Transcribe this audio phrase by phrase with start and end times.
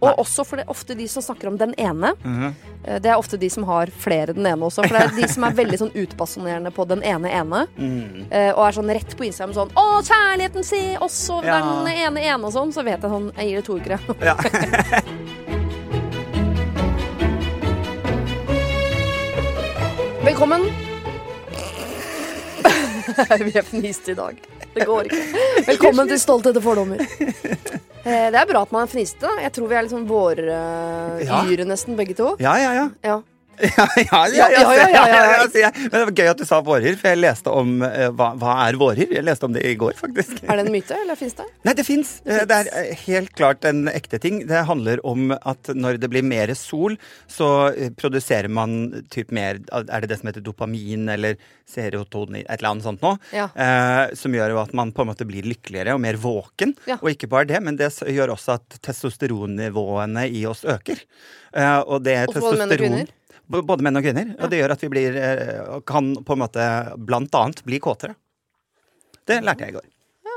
[0.00, 0.16] Og Nei.
[0.20, 2.12] også for det er ofte de som snakker om den ene.
[2.24, 2.52] Mm -hmm.
[3.00, 4.82] Det er ofte de som har flere den ene også.
[4.82, 7.66] For det er de som er veldig sånn utbasonerende på den ene ene.
[7.78, 8.26] Mm.
[8.56, 11.60] Og er sånn rett på Instagram sånn 'Å, kjærligheten, se også Ja.
[11.60, 12.72] den ene ene' og sånn.
[12.72, 13.98] Så vet jeg sånn Jeg gir det to uker.
[14.20, 14.36] Ja.
[20.24, 20.62] Velkommen.
[23.44, 24.36] Vi er fniste i dag.
[24.74, 25.22] Det går ikke.
[25.70, 26.98] Velkommen til Stolthet og fordommer.
[28.06, 29.26] Eh, Det er bra at man er fniste.
[29.42, 30.58] Jeg tror vi er litt sånn våryre
[31.26, 31.42] Ja.
[31.66, 32.36] nesten, begge to.
[32.38, 32.88] ja, ja, ja.
[33.02, 33.22] Ja.
[33.60, 35.70] Ja, ja, ja.
[35.76, 38.56] Men det var gøy at du sa vårhyr, for jeg leste om eh, hva, hva
[38.66, 39.14] er vårhyr?
[39.16, 40.42] Jeg leste om det i går, faktisk.
[40.44, 41.46] Er det en myte, eller fins det?
[41.66, 42.12] Nei, det fins.
[42.26, 44.42] Det er eh, helt klart en ekte ting.
[44.48, 46.98] Det handler om at når det blir mer sol,
[47.32, 52.58] så eh, produserer man typ mer Er det det som heter dopamin eller serotonin, et
[52.58, 53.18] eller annet sånt noe?
[53.34, 53.48] Ja.
[53.54, 56.76] Eh, som gjør jo at man på en måte blir lykkeligere og mer våken.
[56.88, 57.00] Ja.
[57.00, 61.02] Og ikke bare det, men det gjør også at testosteronnivåene i oss øker.
[61.56, 63.06] Eh, og det og testosteron
[63.48, 64.32] Både menn og kvinner.
[64.42, 66.64] Og det gjør at vi blir, eh, kan på en måte
[66.98, 68.16] blant annet bli kåtere.
[69.26, 69.86] Det lærte jeg i går.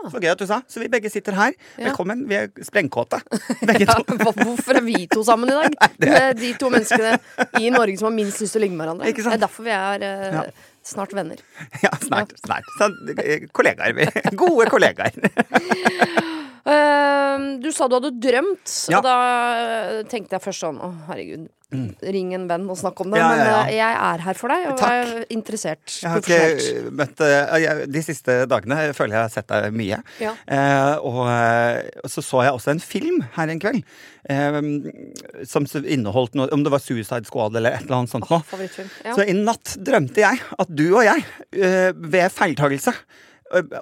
[0.09, 0.61] Så gøy at du sa.
[0.69, 1.51] Så vi begge sitter her.
[1.75, 1.89] Ja.
[1.89, 2.21] Velkommen.
[2.29, 3.19] Vi er sprengkåte.
[3.67, 4.03] Begge to.
[4.23, 5.75] Hvorfor er vi to sammen i dag?
[5.99, 7.17] Det er de to menneskene
[7.59, 9.11] i Norge som har minst lyst til å ligge med hverandre.
[9.11, 10.45] Det er derfor vi er eh, Ja.
[10.87, 11.41] snart venner.
[11.83, 12.31] Ja, snart.
[12.39, 12.71] snart.
[12.79, 12.87] Så,
[13.19, 14.07] eh, kollegaer, vi.
[14.39, 15.11] Gode kollegaer.
[16.69, 18.99] Eh, du sa du hadde drømt, Ja.
[18.99, 19.15] og da
[19.59, 21.47] eh, tenkte jeg først sånn Å, herregud,
[22.01, 23.19] ring en venn og snakk om det.
[23.21, 23.57] Ja, Men ja, ja.
[23.69, 24.89] eh, jeg er her for deg, og Takk.
[24.89, 29.49] er interessert Jeg har ikke møtt eh, De siste dagene jeg føler jeg har sett
[29.53, 29.99] deg mye.
[30.19, 31.21] Eh, og,
[32.09, 33.83] så så jeg også en film her en kveld.
[34.29, 34.59] Eh,
[35.49, 38.41] som inneholdt noe Om det var Suicide Squad eller et eller annet sånt noe.
[39.15, 42.93] Så i natt drømte jeg at du og jeg, eh, ved feiltagelse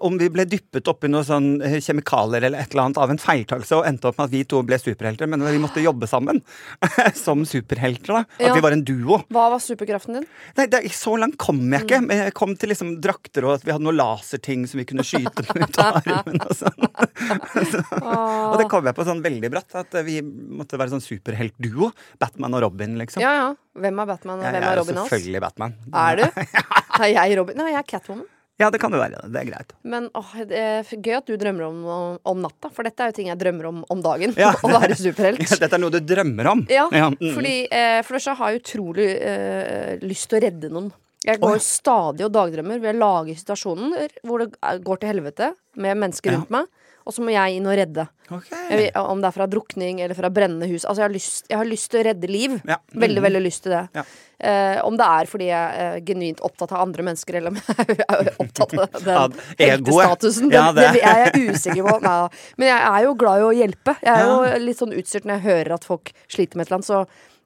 [0.01, 3.19] om vi ble dyppet oppi noen sånn eh, kjemikalier eller et eller annet av en
[3.19, 6.41] feiltagelse og endte opp med at vi to ble superhelter, men vi måtte jobbe sammen
[7.15, 8.13] som superhelter.
[8.13, 8.53] da At Ja.
[8.55, 9.19] vi var en duo.
[9.29, 10.27] Hva var superkraften din?
[10.57, 11.85] Nei, det, Så langt kom jeg Mm.
[11.87, 12.01] ikke.
[12.07, 15.03] Men jeg kom til liksom drakter og at vi hadde noen laserting som vi kunne
[15.03, 16.39] skyte ut av armen.
[16.41, 16.87] Og sånn.
[18.51, 19.75] Og det kom jeg på sånn veldig bratt.
[19.75, 21.91] At vi måtte være sånn superheltduo.
[22.19, 23.21] Batman og Robin, liksom.
[23.21, 23.47] Ja, ja.
[23.77, 25.09] Hvem er Batman, og hvem er er jo Robin House?
[25.11, 25.75] selvfølgelig Batman.
[25.93, 26.25] Er du?
[26.97, 27.57] Er jeg Robin?
[27.59, 28.25] Nei, jeg er Catwoman.
[28.57, 29.21] Ja, det kan jo være.
[29.29, 29.73] Det er greit.
[29.85, 31.81] Men åh, det er gøy at du drømmer om,
[32.25, 34.33] om natta, for dette er jo ting jeg drømmer om om dagen.
[34.39, 34.53] Ja.
[34.65, 35.43] Å være superhelt.
[35.61, 36.63] Dette er noe du drømmer om.
[36.71, 37.19] Ja, mm.
[37.35, 40.89] fordi eh, for det første har jeg utrolig eh, lyst til å redde noen.
[41.27, 41.63] Jeg går oh, ja.
[41.65, 44.51] stadig og dagdrømmer ved å lage situasjoner hvor det
[44.85, 46.37] går til helvete med mennesker Ja.
[46.39, 46.69] rundt meg,
[47.07, 48.03] og så må jeg inn og redde.
[48.27, 48.63] Okay.
[48.83, 50.83] Jeg om det er fra drukning eller fra brennende hus.
[50.83, 52.57] Altså, jeg har lyst, jeg har lyst til å redde liv.
[52.67, 52.77] Ja.
[52.91, 53.27] Veldig, Mhm.
[53.29, 53.83] veldig lyst til det.
[53.95, 54.03] Ja.
[54.39, 57.55] Eh, om det er fordi jeg er genuint opptatt av andre mennesker, eller om
[57.87, 60.51] jeg er opptatt av den heltestatusen.
[60.53, 61.95] Ja, det, det- jeg er jeg usikker på.
[62.03, 62.29] Nei.
[62.57, 63.95] Men jeg er jo glad i å hjelpe.
[64.03, 66.81] Jeg er jo litt sånn utstyrt når jeg hører at folk sliter med et eller
[66.81, 66.91] annet.
[66.91, 67.01] Så,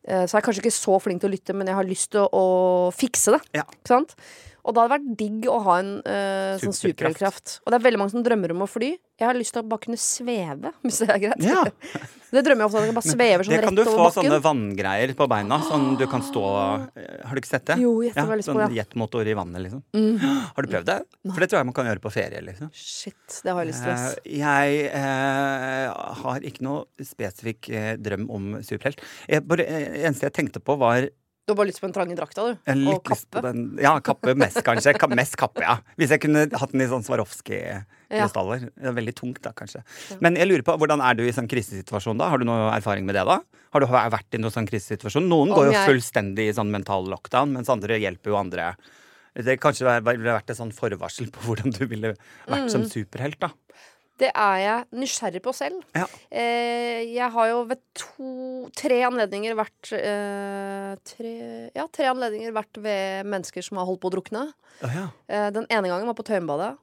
[0.07, 2.11] eh, så er jeg kanskje ikke så flink til å lytte, men jeg har lyst
[2.11, 3.41] til å, å fikse det.
[3.61, 3.63] Ja.
[3.69, 4.15] Ikke sant?
[4.65, 7.59] Og da hadde vært digg å ha en uh, sånn Superkraft.
[7.65, 8.93] Og det er veldig mange som drømmer om å fly.
[9.21, 11.45] Jeg har lyst til å bare kunne sveve, hvis det er greit.
[11.45, 11.65] Ja.
[12.31, 12.83] Det drømmer jeg ofte om.
[12.85, 16.05] At jeg bare svever sånn Det kan du få sånne vanngreier på beina, sånn du
[16.07, 17.75] kan stå Har du ikke sett det?
[17.81, 18.69] Jo, ja, sånn det.
[18.69, 18.75] Mm.
[18.77, 19.81] jetmotor i vannet, liksom.
[20.55, 20.95] Har du prøvd det?
[21.25, 22.71] For det tror jeg man kan gjøre på ferie, liksom.
[22.71, 23.91] Shit, det har jeg lyst til.
[23.97, 24.15] ass.
[24.23, 29.03] Eh, Jeg eh, har ikke noe spesifikk eh, drøm om superhelt.
[29.27, 31.09] Jeg bare, eh, eneste jeg tenkte på, var
[31.47, 32.57] Du har bare lyst på den trange drakta, du.
[32.91, 33.41] Og kappe.
[33.81, 34.93] Ja, kappe mest, kanskje.
[35.01, 35.79] Ka mest kappe, ja.
[35.97, 38.67] Hvis jeg kunne hatt den i sånn Swarovski-krystaller.
[38.77, 39.81] Er veldig tungt, da, kanskje.
[40.21, 42.29] Men jeg lurer på, hvordan er du i sånn krisesituasjon, da?
[42.29, 43.39] Har du noe erfaring med det, da?
[43.73, 45.27] Har du vært i noen sånn krisesituasjon?
[45.31, 48.75] Noen Om går jo jeg- fullstendig i sånn mental lockdown, mens andre hjelper jo andre.
[49.33, 52.13] Det kanskje ville vært et sånn forvarsel på hvordan du ville
[52.47, 52.69] vært Mm.
[52.69, 53.49] som superhelt, da.
[54.21, 55.81] Det er jeg nysgjerrig på selv.
[55.97, 56.05] Ja.
[56.29, 58.29] Eh, jeg har jo ved to
[58.77, 61.33] Tre anledninger vært eh, tre,
[61.73, 64.45] Ja, tre anledninger vært ved mennesker som har holdt på å drukne.
[64.85, 65.07] Å, ja.
[65.25, 66.75] Eh, den ene gangen var på Tøyenbadet.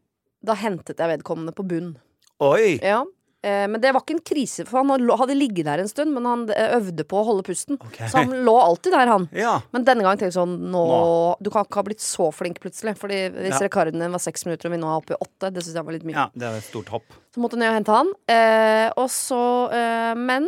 [0.43, 1.95] Da hentet jeg vedkommende på bunn.
[2.43, 2.79] Oi!
[2.83, 3.05] Ja.
[3.49, 6.25] Eh, men det var ikke en krise, for han hadde- ligget der en stund, men
[6.29, 7.79] han eh, øvde på å holde pusten.
[7.89, 8.09] Okay.
[8.11, 9.29] Så han lå alltid der, han.
[9.33, 9.57] Ja.
[9.73, 11.37] Men denne gangen tenkte jeg sånn nå, Nå.
[11.43, 12.97] Du kan ikke ha blitt så flink plutselig.
[12.99, 13.67] Fordi hvis Ja.
[13.69, 15.85] rekorden din var seks minutter, og vi nå er oppe i åtte, det syns jeg
[15.85, 16.15] var litt mye.
[16.15, 17.05] ja, det er et stort hopp.
[17.35, 18.13] Så måtte jeg ned og hente han.
[18.29, 19.41] Eh, og så,
[19.73, 20.47] eh, men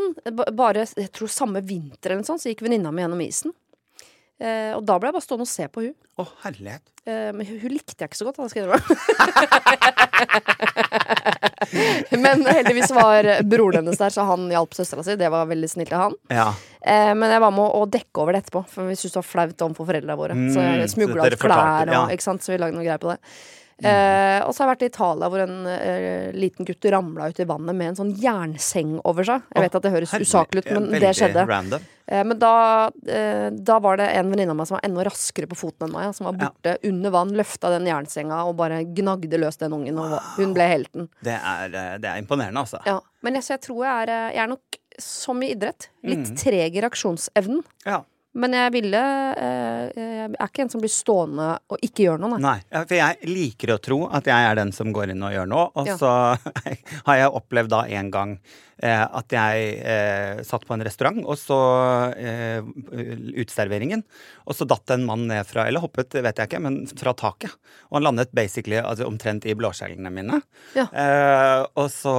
[0.56, 3.52] bare jeg tror samme vinter eller noe sånt, så gikk venninna mi gjennom isen.
[4.40, 6.80] Eh, og da ble jeg bare stående og se på hun Å, herlighet.
[7.04, 8.96] Eh, men hun, hun likte jeg ikke så godt, da, skal jeg innrømme.
[12.24, 15.16] men heldigvis var broren hennes der, så han hjalp søstera si.
[15.20, 16.16] Det var veldig snilt av han.
[16.32, 16.48] Ja.
[16.80, 19.30] Eh, men jeg var med å dekke over det etterpå, for vi syntes det var
[19.30, 20.34] flaut overfor foreldra våre.
[20.52, 22.04] så Mm, jeg så smugla ut klær og ja.
[22.16, 23.20] ikke sant, så vi lagde noe greier på det.
[23.88, 27.40] Eh, og så har jeg vært i Italia hvor en eh, liten gutt ramla ut
[27.40, 29.42] i vannet med en sånn jernseng over seg.
[29.54, 31.80] Jeg vet at det høres usaklig ut, men det skjedde.
[32.10, 35.46] Eh, men da, eh, da var det en venninne av meg som var enda raskere
[35.46, 36.14] på foten enn meg.
[36.16, 39.98] Som var borte under vann, løfta den jernsenga og bare gnagde løs den ungen.
[40.02, 41.08] Og hun ble helten.
[41.22, 42.82] Det er, eh, det er imponerende, altså.
[42.86, 42.98] Ja.
[43.22, 46.28] Men jeg, så jeg tror jeg er eh, Jeg er nok, som i idrett, litt
[46.28, 46.36] Mm.
[46.36, 47.62] treg i reaksjonsevnen.
[47.86, 48.02] Ja.
[48.38, 48.98] Men jeg ville
[49.42, 52.60] eh, Jeg er ikke en som blir stående og ikke gjør noe, nei.
[52.70, 55.48] Nei, for jeg liker å tro at jeg er den som går inn og gjør
[55.50, 55.68] noe.
[55.74, 55.96] Og Ja.
[55.98, 56.12] så
[57.08, 58.36] har jeg opplevd da en gang
[58.78, 61.58] eh, at jeg eh, satt på en restaurant, og så
[62.14, 62.62] eh,
[63.40, 64.04] Uteserveringen.
[64.46, 67.52] Og så datt en mann ned fra Eller hoppet, vet jeg ikke, men fra taket.
[67.90, 70.38] Og han landet basically altså, omtrent i blåskjellene mine.
[70.78, 70.86] Ja.
[70.94, 72.14] Eh, og så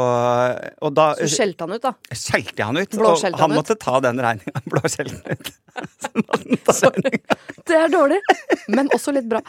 [0.84, 1.96] Og da Så skjelte han ut, da.
[2.12, 3.00] skjelte jeg han ut.
[3.00, 3.62] Blåskjelte og han han ut?
[3.64, 4.66] måtte ta den regninga.
[4.76, 5.54] Blåskjelten ut.
[7.68, 8.18] Det er dårlig,
[8.74, 9.42] men også litt bra.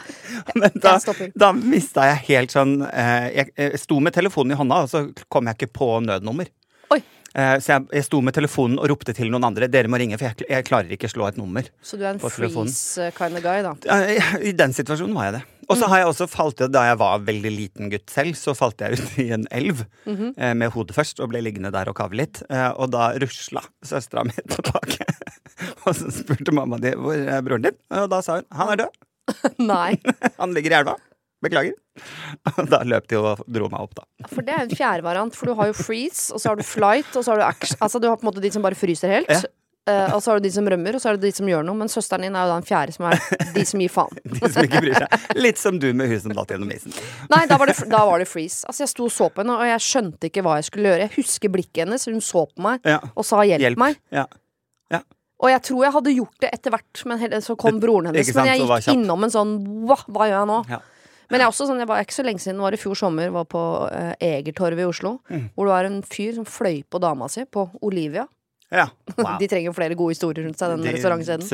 [0.55, 0.97] Men da,
[1.35, 5.05] da mista jeg helt sånn eh, Jeg, jeg sto med telefonen i hånda, og så
[5.33, 6.51] kom jeg ikke på nødnummer.
[6.93, 7.01] Oi.
[7.33, 9.67] Eh, så jeg, jeg sto med telefonen og ropte til noen andre.
[9.71, 11.65] Dere må ringe, for jeg, jeg klarer ikke slå et nummer.
[11.81, 13.73] Så du er en freeze kind of guy, da.
[13.97, 15.43] Eh, I den situasjonen var jeg det.
[15.63, 15.79] Og Mm.
[15.79, 18.81] så har jeg også falt ut, da jeg var veldig liten gutt selv, så falt
[18.83, 20.53] jeg ut i en elv mm -hmm.
[20.59, 22.43] med hodet først, og ble liggende der og kave litt.
[22.49, 25.05] Eh, og da rusla søstera mi tilbake.
[25.85, 28.83] og så spurte mamma di hvor er broren din, og da sa hun han er
[28.85, 29.01] død.
[29.71, 29.95] Nei.
[30.41, 30.97] Han ligger i elva.
[31.43, 31.75] Beklager.
[32.71, 34.05] Da løp de og dro meg opp, da.
[34.31, 37.11] For det er en fjerde for du har jo freeze, og så har du flight,
[37.15, 37.77] og så har du action.
[37.83, 39.31] Altså du har på en måte de som bare fryser helt.
[39.31, 39.43] Ja.
[39.83, 41.65] Uh, og så har du de som rømmer, og så er det de som gjør
[41.67, 41.75] noe.
[41.75, 43.19] Men søsteren din er jo den fjerde, som er
[43.57, 44.21] de som gir faen.
[44.23, 45.25] De som ikke bryr seg.
[45.35, 46.95] Litt som du med huset som datt gjennom isen.
[47.33, 48.63] Nei, da var, det, da var det freeze.
[48.69, 51.09] Altså Jeg sto og så på henne, og jeg skjønte ikke hva jeg skulle gjøre.
[51.09, 53.01] Jeg husker blikket hennes, hun så på meg Ja.
[53.11, 53.83] og sa 'hjelp, Hjelp.
[53.83, 53.99] meg'.
[54.15, 54.23] Ja.
[55.43, 58.29] Og jeg tror jeg hadde gjort det etter hvert, men så kom broren hennes.
[58.31, 59.53] sant, Men jeg gikk innom en sånn
[59.89, 60.59] hva, hva gjør jeg nå?
[60.71, 60.79] Ja.
[61.31, 62.95] Men jeg er også sånn, jeg var ikke så lenge siden, det var i fjor
[62.99, 63.61] sommer, var på
[63.91, 65.17] eh, Egertorvet i Oslo.
[65.31, 65.49] Mm.
[65.55, 68.27] Hvor det var en fyr som fløy på dama si, på Olivia.
[68.71, 68.85] ja.
[69.17, 69.37] Wow.
[69.41, 71.47] De trenger jo flere gode historier rundt seg, den De- restaurantkjeden.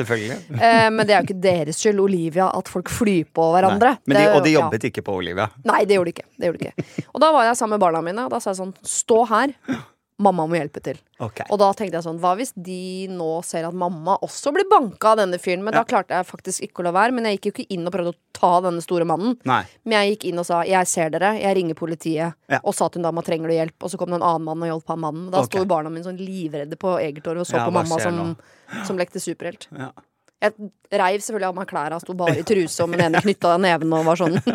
[0.60, 3.94] Eh, men det er jo ikke deres skyld, Olivia, at folk flyr på hverandre.
[4.06, 4.60] Men de, Det- og de ja.
[4.60, 5.48] jobbet ikke på Olivia.
[5.64, 6.28] Nei, det gjorde de ikke.
[6.38, 7.06] Det gjorde de ikke.
[7.14, 9.56] Og da var jeg sammen med barna mine, og da sa jeg sånn Stå her.
[10.20, 10.98] Mamma må hjelpe til.
[11.18, 11.46] Okay.
[11.48, 15.14] Og da tenkte jeg sånn, hva hvis de nå ser at mamma også blir banka
[15.14, 15.64] av denne fyren?
[15.64, 15.80] Men Ja.
[15.80, 17.14] da klarte jeg faktisk ikke å la være.
[17.16, 19.38] Men jeg gikk jo ikke inn og prøvde å ta denne store mannen.
[19.44, 19.64] Nei.
[19.84, 22.60] Men jeg gikk inn og sa 'jeg ser dere, jeg ringer politiet', Ja.
[22.64, 24.62] og sa til en dame 'trenger du hjelp', og så kom det en annen mann
[24.62, 25.30] og hjalp han mannen.
[25.30, 25.60] Da okay.
[25.60, 28.36] sto barna mine sånn livredde på Egertorget og så Ja, på mamma som,
[28.84, 29.68] som lekte superhelt.
[29.76, 29.92] Ja.
[30.40, 30.54] Jeg
[30.96, 33.90] reiv selvfølgelig av meg klærne, sto bare i truse og med den ene knytta neven
[33.92, 34.38] og var sånn.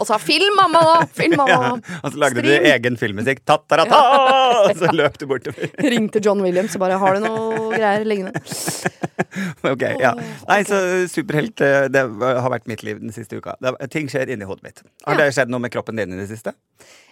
[0.00, 1.58] og sa 'film mamma nå', film mamma Ja.
[2.02, 3.40] Og så lagde du egen filmmusikk.
[3.48, 4.00] Ta-ta-ta-ta!
[4.68, 5.70] Og så løp du bortover.
[5.80, 8.36] Ringte John Williams og bare 'har du noe greier liggende'?
[9.72, 10.12] Ok, ja.
[10.48, 10.76] Nei, så
[11.08, 13.54] superhelt, eh, det har vært mitt liv den siste uka.
[13.62, 14.82] Det, ting skjer inni hodet mitt.
[15.06, 16.52] Har det skjedd noe med kroppen din i det siste?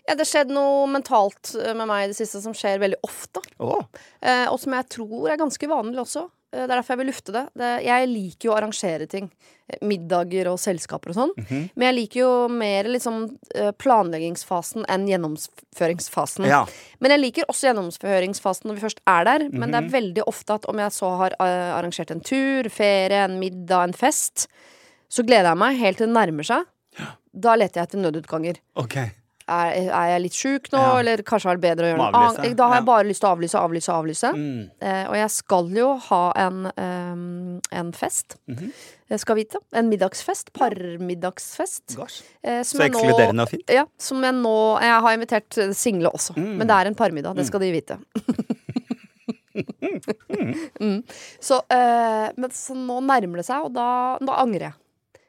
[0.09, 3.41] Ja, det skjedde noe mentalt eh, med meg i det siste som skjer veldig ofte.
[3.61, 3.85] Oh.
[4.23, 6.25] Eh, og som jeg tror er ganske vanlig også.
[6.53, 7.45] Eh, det er derfor jeg vil lufte det.
[7.55, 7.73] det.
[7.87, 9.29] Jeg liker jo å arrangere ting.
[9.71, 11.35] Eh, Middager og selskaper og sånn.
[11.39, 11.61] Mhm.
[11.77, 13.21] Men jeg liker jo mer liksom
[13.79, 16.47] planleggingsfasen enn gjennomføringsfasen.
[16.49, 16.65] Ja.
[17.01, 19.49] Men jeg liker også gjennomføringsfasen når vi først er der.
[19.53, 19.87] Men det Mhm.
[19.87, 23.93] er veldig ofte at om jeg så har arrangert en tur, ferie, en middag, en
[23.93, 24.49] fest,
[25.11, 26.65] så gleder jeg meg helt til det nærmer seg.
[26.99, 27.07] Ja.
[27.35, 28.57] Da leter jeg etter nødutganger.
[28.77, 28.97] ok.
[29.51, 30.99] Er, er jeg litt sjuk nå, Ja.
[31.01, 32.53] eller kanskje er det bedre å gjøre noe annet?
[32.57, 34.31] Da har jeg bare lyst til å avlyse, avlyse, avlyse.
[34.37, 34.61] Mm.
[34.81, 38.37] Eh, og jeg skal jo ha en, um, en fest.
[38.49, 38.71] Mhm.
[39.11, 39.59] Jeg skal vite.
[39.75, 40.53] En middagsfest.
[40.55, 41.97] Parmiddagsfest.
[42.45, 43.67] Eh, Så ekskluderende og fint.
[43.69, 46.57] Ja, som jeg nå Jeg har invitert eh, single også, Mm.
[46.59, 47.35] men det er en parmiddag.
[47.35, 47.99] Det skal de vite.
[50.81, 51.03] mm.
[51.41, 54.77] Så, eh, men så nå nærmer det seg, og da, da angrer jeg.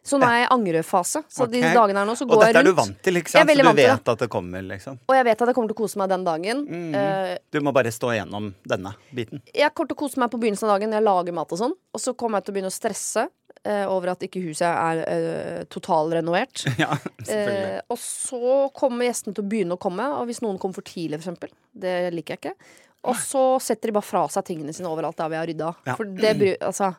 [0.02, 1.22] Så nå er jeg i angrefase.
[1.30, 1.54] Så okay.
[1.60, 3.52] disse dagene her nå så går Og dette er du vant til, ikke Jeg sant?
[3.52, 4.98] Så du vant til at det kommer, liksom.
[5.06, 6.64] Og jeg vet at jeg kommer til å kose meg den dagen.
[6.66, 6.96] Mm.
[6.96, 9.44] Uh, Du må bare stå igjennom denne biten.
[9.46, 10.98] jeg kommer til å kose meg på begynnelsen av dagen.
[10.98, 11.78] Jeg lager mat og sånn.
[11.94, 15.04] Og så kommer jeg til å begynne å stresse uh, over at ikke huset er
[15.06, 16.66] uh, totalrenovert.
[16.82, 17.76] Ja, selvfølgelig.
[17.78, 20.88] Eh, og så kommer gjestene til å begynne å komme, og hvis noen kommer for
[20.88, 21.54] tidlig, for eksempel.
[21.78, 22.74] Det liker jeg ikke.
[23.10, 25.72] Og så setter de bare fra seg tingene sine overalt der vi har rydda.
[25.90, 25.96] Ja.
[25.98, 26.94] For det bryr altså.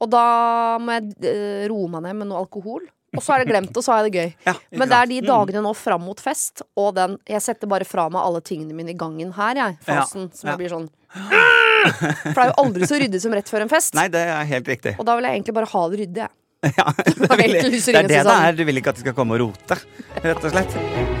[0.00, 0.24] Og da
[0.80, 2.86] må jeg eh, roe meg ned med noe alkohol.
[3.10, 4.28] Og så er det glemt, og så har jeg det gøy.
[4.46, 5.26] Ja, Men det er de Mm.
[5.26, 8.90] dagene nå fram mot fest, og den Jeg setter bare fra meg alle tingene mine
[8.94, 9.78] i gangen her, jeg.
[9.82, 10.30] Fasen.
[10.32, 10.54] Som ja.
[10.54, 13.94] jeg blir sånn For det er jo aldri så ryddig som rett før en fest.
[13.98, 14.94] Nei, det er helt riktig.
[14.98, 16.30] Og da vil jeg egentlig bare ha det ryddig, jeg.
[16.76, 18.52] Ja, det, vil, det er det det er.
[18.52, 19.80] Du vil ikke at de skal komme og rote,
[20.22, 21.19] rett og slett.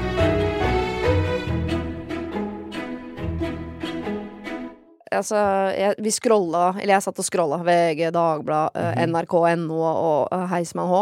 [5.10, 5.34] Altså,
[5.74, 10.44] jeg, vi scrolla, eller jeg satt og scrolla VG, Dagbladet, mm eh, NRK.no og og
[10.52, 11.00] Heisman H.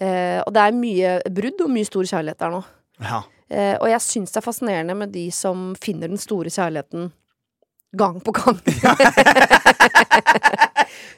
[0.00, 2.60] Eh, og det er mye brudd og mye stor kjærlighet der nå.
[3.04, 3.18] Ja.
[3.50, 7.10] Eh, og jeg syns det er fascinerende med de som finner den store kjærligheten
[7.98, 8.60] gang på gang.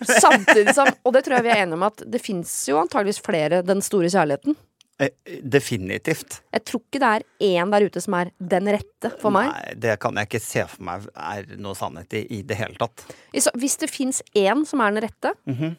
[0.03, 3.21] Samtidig som Og det tror jeg vi er enige om at det fins jo antageligvis
[3.23, 4.57] flere Den store kjærligheten.
[5.03, 5.11] Eh,
[5.43, 6.39] Definitivt.
[6.55, 9.51] Jeg tror ikke det er én der ute som er den rette for meg.
[9.51, 12.79] Nei, det kan jeg ikke se for meg er noe sannhet i i det hele
[12.79, 13.03] tatt.
[13.35, 15.75] Hvis det fins én som er den rette, Mhm.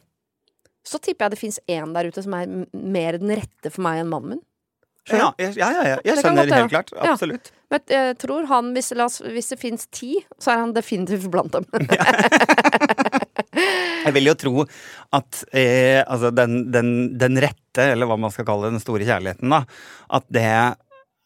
[0.84, 4.00] så tipper jeg det fins én der ute som er mer den rette for meg
[4.02, 4.42] enn mannen min.
[5.08, 6.90] Ja, ja, ja, ja, jeg skjønner godt helt klart.
[6.96, 7.12] Ja.
[7.12, 7.50] Absolutt.
[7.70, 11.52] Men jeg tror han, hvis, oss, hvis det fins ti, så er han definitivt blant
[11.52, 11.64] dem.
[14.04, 14.64] Jeg vil jo tro
[15.16, 19.48] at eh, altså den, den, den rette, eller hva man skal kalle den store kjærligheten,
[19.50, 19.62] da,
[20.18, 20.44] at det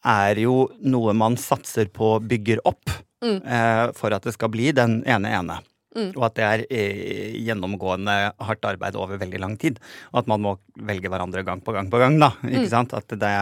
[0.09, 3.41] er jo noe man satser på bygger opp Mm.
[3.43, 5.57] eh, for at det skal bli den ene ene.
[5.91, 6.13] Mm.
[6.15, 9.81] Og at det er eh, gjennomgående hardt arbeid over veldig lang tid.
[10.13, 10.53] Og at man må
[10.87, 12.29] velge hverandre gang på gang på gang, da.
[12.47, 12.69] Ikke Mm.
[12.71, 12.93] sant?
[12.95, 13.33] At det,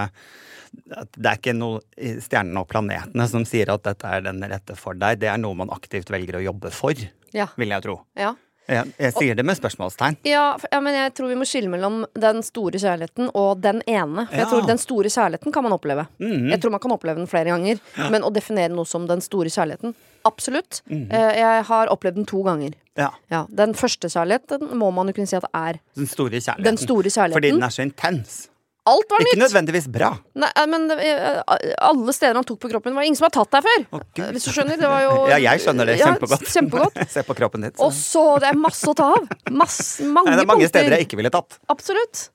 [0.97, 1.83] at det er ikke noe
[2.25, 5.19] stjernene og planetene som sier at dette er den rette for deg.
[5.21, 6.93] Det er noe man aktivt velger å jobbe for,
[7.37, 7.45] Ja.
[7.55, 7.99] vil jeg tro.
[8.17, 8.33] ja.
[8.67, 10.17] Jeg, jeg sier det med spørsmålstegn.
[10.27, 14.25] Ja, ja, men jeg tror vi må skille mellom den store kjærligheten og den ene.
[14.27, 14.49] For jeg Ja.
[14.51, 16.07] tror Den store kjærligheten kan man oppleve.
[16.19, 16.49] Mhm.
[16.51, 17.79] Jeg tror man kan oppleve den flere ganger.
[18.11, 19.95] Men å definere noe som den store kjærligheten
[20.25, 20.81] Absolutt.
[20.89, 21.35] Mm -hmm.
[21.37, 22.71] Jeg har opplevd den to ganger.
[22.97, 23.09] Ja.
[23.31, 26.63] Ja, Den første kjærligheten må man jo kunne si at er Den store kjærligheten.
[26.63, 27.33] den store kjærligheten.
[27.33, 28.49] Fordi den er så intens.
[28.87, 29.33] Alt var nytt.
[29.33, 30.09] Ikke nødvendigvis bra.
[30.39, 31.41] Nei, men eh,
[31.83, 33.85] alle steder han tok på kroppen, var det ingen som har tatt der før!
[33.97, 34.05] Oh.
[34.31, 34.79] Hvis du skjønner.
[34.79, 36.47] Det var jo Ja, jeg skjønner det Ja, kjempegodt.
[36.53, 37.01] kjempegodt.
[37.15, 37.77] Se på kroppen ditt.
[37.83, 39.27] Og så Det er masse å ta av!
[39.51, 40.73] Masse, mange, Nei, det er mange punkter.
[40.75, 41.59] steder jeg ikke ville tatt.
[41.73, 42.27] Absolutt.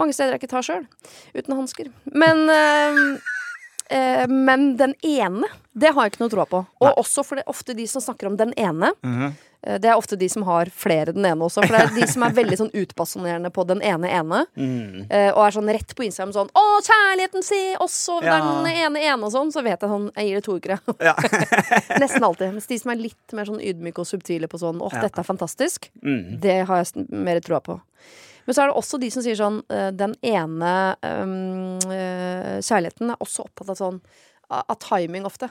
[0.00, 0.84] Mange steder jeg ikke tar sjøl.
[1.36, 1.90] Uten hansker.
[2.14, 3.02] Men eh,
[4.28, 6.58] Men den ene, det har jeg ikke noe tro på.
[6.80, 6.94] Og Nei.
[7.00, 8.92] også for det er ofte de som snakker om den ene.
[9.02, 9.32] Mm -hmm.
[9.80, 11.66] Det er ofte de som har flere den ene også.
[11.66, 14.46] For det er de som er veldig sånn utbasjonerende på den ene ene.
[14.56, 15.06] Mm.
[15.10, 18.38] eh, Og er sånn rett på Instagram sånn 'Å, kjærligheten, si også Ja.
[18.38, 19.50] den ene ene', og sånn.
[19.52, 20.80] Så vet jeg sånn Jeg gir det to uker, jeg.
[21.00, 21.14] Ja.
[21.98, 22.52] Nesten alltid.
[22.52, 25.00] Mens de som er litt mer sånn ydmyke og subtile på sånn 'Å, Ja.
[25.00, 26.40] dette er fantastisk', Mm.
[26.40, 27.80] det har jeg mer troa på.
[28.48, 30.70] Men så er det også de som sier sånn eh, Den ene
[31.04, 31.78] um,
[32.64, 33.98] kjærligheten er også opptatt av sånn
[34.48, 35.50] av timing ofte.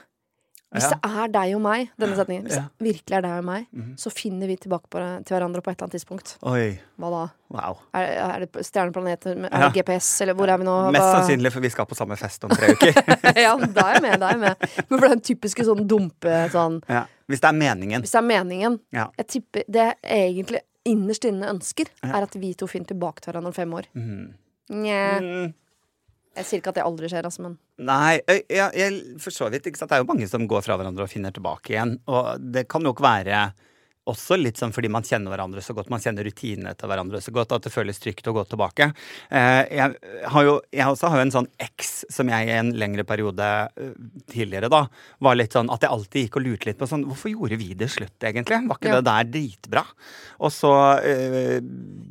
[0.74, 3.68] Hvis det er deg og meg, denne setningen, hvis det virkelig er deg og meg,
[3.72, 3.92] Mhm.
[4.02, 6.34] så finner vi tilbake på, til hverandre på et eller annet tidspunkt.
[6.44, 6.80] Oi.
[7.00, 7.22] Hva da?
[7.56, 7.78] Wow.
[7.96, 9.38] Er, er det stjerneplaneter?
[9.38, 9.70] Er Ja.
[9.70, 10.10] det GPS?
[10.26, 10.76] Eller hvor er vi nå?
[10.92, 12.92] Mest sannsynlig, for vi skal på samme fest om tre uker.
[13.46, 14.20] ja, da er jeg med.
[14.20, 14.68] Da er jeg med.
[14.90, 17.06] Men for den typiske sånn dumpe sånn ja.
[17.30, 18.02] Hvis det er meningen.
[18.04, 19.08] Hvis det er meningen Ja.
[19.22, 23.32] Jeg tipper det er egentlig innerst inne ønsker, er at vi to finner tilbake til
[23.32, 23.90] hverandre om fem år.
[23.98, 24.28] Mm.
[24.82, 25.06] Nja.
[25.24, 25.56] Mm.
[26.38, 27.56] Jeg sier ikke at det aldri skjer, altså, men
[27.88, 28.18] Nei,
[28.50, 29.70] jeg, jeg for så vidt.
[29.70, 29.92] Ikke sant?
[29.92, 31.96] Det er jo mange som går fra hverandre og finner tilbake igjen.
[32.10, 33.42] Og det kan jo ikke være
[34.08, 37.34] også litt sånn fordi man kjenner hverandre så godt, man kjenner rutinene til hverandre så
[37.36, 38.90] godt, at det føles trygt å gå tilbake.
[39.30, 39.98] Eh, jeg,
[40.34, 43.48] har jo, jeg også har jo en sånn X som jeg i en lengre periode
[43.78, 43.92] eh,
[44.32, 44.84] tidligere da,
[45.24, 47.72] var litt sånn at jeg alltid gikk og lurte litt på sånn Hvorfor gjorde vi
[47.78, 48.62] det slutt, egentlig?
[48.68, 49.00] Var ikke Ja.
[49.02, 49.84] det der dritbra?
[50.44, 50.72] Og så
[51.04, 51.60] øh,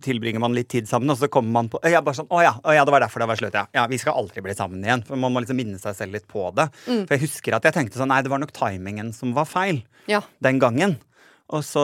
[0.04, 2.54] tilbringer man litt tid sammen, og så kommer man på Jeg bare sånn Å ja,
[2.62, 3.66] å ja, det var derfor det var slutt, ja.
[3.76, 3.86] ja.
[3.90, 5.04] Vi skal aldri bli sammen igjen.
[5.06, 6.68] For man må liksom minne seg selv litt på det.
[6.86, 7.04] Mm.
[7.06, 9.82] For jeg husker at jeg tenkte sånn Nei, det var nok timingen som var feil
[10.10, 10.20] ja.
[10.44, 10.96] den gangen.
[11.54, 11.82] Og så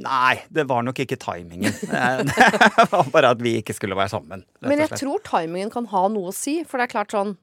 [0.00, 1.74] Nei, det var nok ikke timingen.
[2.78, 4.42] Det var bare at vi ikke skulle være sammen.
[4.64, 7.36] Men jeg tror timingen kan ha noe å si, for det er klart sånn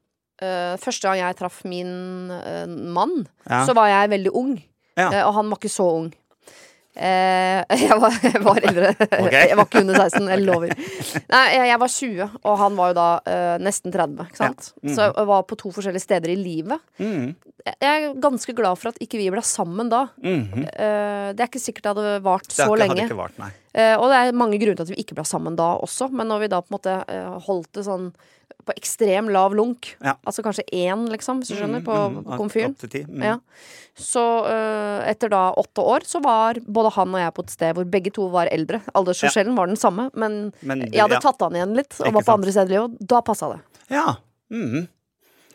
[0.44, 1.94] uh, Første gang jeg traff min
[2.34, 3.64] uh, mann, Ja.
[3.68, 4.56] så var jeg veldig ung.
[5.00, 5.08] Ja.
[5.12, 6.12] Uh, og han var ikke så ung.
[6.96, 8.92] Eh, jeg, var, jeg var eldre.
[9.26, 9.48] Okay.
[9.50, 10.72] Jeg var ikke under 16, jeg lover.
[11.32, 14.26] Nei, jeg, var 20, og han var jo da uh, nesten 30.
[14.30, 14.70] Ikke sant?
[14.76, 14.86] Ja.
[14.86, 14.94] Mm.
[14.96, 16.84] Så jeg var på to forskjellige steder i livet.
[17.02, 17.34] Mm.
[17.66, 20.06] Jeg er ganske glad for at ikke vi ble sammen da.
[20.22, 20.66] Mhm.
[20.68, 23.08] uh, det er ikke sikkert det hadde vart Det så hadde lenge.
[23.08, 23.40] ikke vart.
[23.76, 26.30] Eh, og det er mange grunner til at vi ikke ble sammen da også, men
[26.32, 26.94] når vi da på en måte
[27.48, 28.12] holdt det sånn
[28.66, 30.16] på ekstrem lav lunk, Ja.
[30.26, 32.76] altså kanskje én, liksom, hvis du skjønner, på, Mm, på komfyren.
[33.08, 33.24] Mm.
[33.24, 33.38] ja.
[33.96, 37.76] så uh, etter da åtte år så var både han og jeg på et sted
[37.78, 38.82] hvor begge to var eldre.
[38.94, 41.20] Aldersforskjellen var den samme, men, Men du- jeg hadde ja.
[41.24, 42.40] tatt han igjen litt og Ikke var på sant.
[42.42, 43.62] andre steder i livet, og da passa det.
[43.90, 44.16] Ja.
[44.52, 44.88] Mm.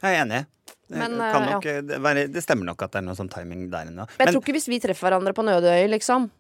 [0.03, 0.47] Jeg er enig.
[0.91, 3.29] Det, Men, kan eh, nok, eh, det, det stemmer nok at det er noe sånn
[3.31, 4.07] timing der inne.
[4.19, 6.31] Men jeg tror ikke hvis vi treffer hverandre på Nødøy, liksom,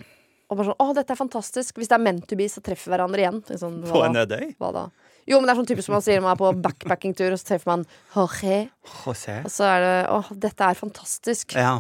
[0.50, 1.76] og bare sånn 'Å, dette er fantastisk'.
[1.78, 3.38] Hvis det er meant to be, så treffer vi hverandre igjen.
[3.46, 4.56] Liksom, på en Nødøy?
[4.58, 4.88] Hva da?
[5.30, 7.46] Jo, men det er sånn typisk som man sier man er på backpackingtur, og så
[7.52, 7.84] treffer man
[8.16, 8.56] Jorge.
[9.04, 9.36] José.
[9.46, 11.54] Og så er det åh, dette er fantastisk.
[11.54, 11.76] Ja.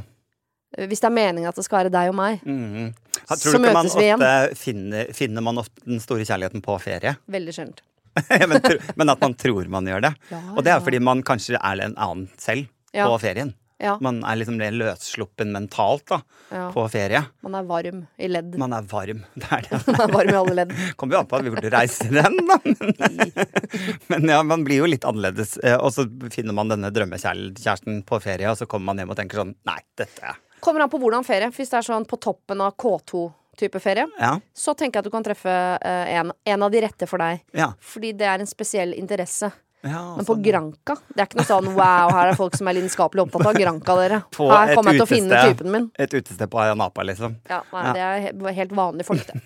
[0.78, 2.44] Hvis det er meningen at det skal være deg og meg.
[2.46, 2.92] Mm.
[3.26, 4.22] Så Tror du ikke man møtes vi igjen.
[4.22, 7.16] ofte finner, finner man ofte den store kjærligheten på ferie?
[7.36, 7.82] Veldig sjeldent.
[8.30, 10.12] men, tro, men at man tror man gjør det.
[10.30, 10.84] Ja, Og det er ja.
[10.86, 13.04] fordi man kanskje er en annen selv Ja.
[13.06, 13.52] på ferien.
[13.80, 13.94] Ja.
[14.04, 16.18] Man er liksom løssluppen mentalt da,
[16.52, 16.66] Ja.
[16.74, 17.22] på ferie.
[17.42, 18.58] Man er varm i ledd.
[18.60, 19.22] Man er varm.
[19.40, 19.80] Det er det.
[19.88, 20.74] Man er varm i alle ledd.
[21.00, 22.58] Kommer jo an på at vi burde reise den, da.
[24.12, 25.56] Men ja, man blir jo litt annerledes.
[25.64, 29.18] eh, Og så finner man denne drømmekjæresten på ferie, og så kommer man hjem og
[29.20, 31.48] tenker sånn Nei, dette er Kommer an på hvordan ferie.
[31.56, 34.34] Hvis det er sånn på toppen av K2-type ferie, Ja.
[34.52, 35.48] så tenker jeg at du kan treffe
[35.80, 37.40] eh, en, en av de rette for deg.
[37.56, 37.70] Ja.
[37.80, 39.48] Fordi det er en spesiell interesse.
[39.82, 40.42] Ja Men på sånn.
[40.44, 43.56] Granka Det er ikke noe sånn wow, her er folk som er lidenskapelig opptatt av
[43.56, 44.18] Granka, dere.
[44.34, 45.86] På Her kommer jeg til å finne typen min.
[45.96, 47.36] Et utested på Ayanapa, liksom.
[47.48, 47.92] Ja, nei, Ja.
[47.94, 49.40] Det er helt vanlige folk, det.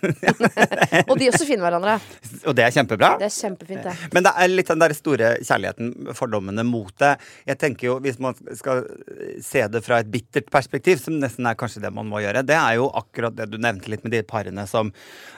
[1.11, 1.95] og de også finner hverandre.
[2.51, 3.13] Og det er kjempebra.
[3.21, 3.95] Det er kjempefint, det.
[4.15, 7.15] Men det er litt den der store kjærligheten, fordommene mot det.
[7.49, 8.83] Jeg tenker jo, Hvis man skal
[9.45, 12.59] se det fra et bittert perspektiv, som nesten er kanskje det man må gjøre, det
[12.59, 14.91] er jo akkurat det du nevnte litt med de parene som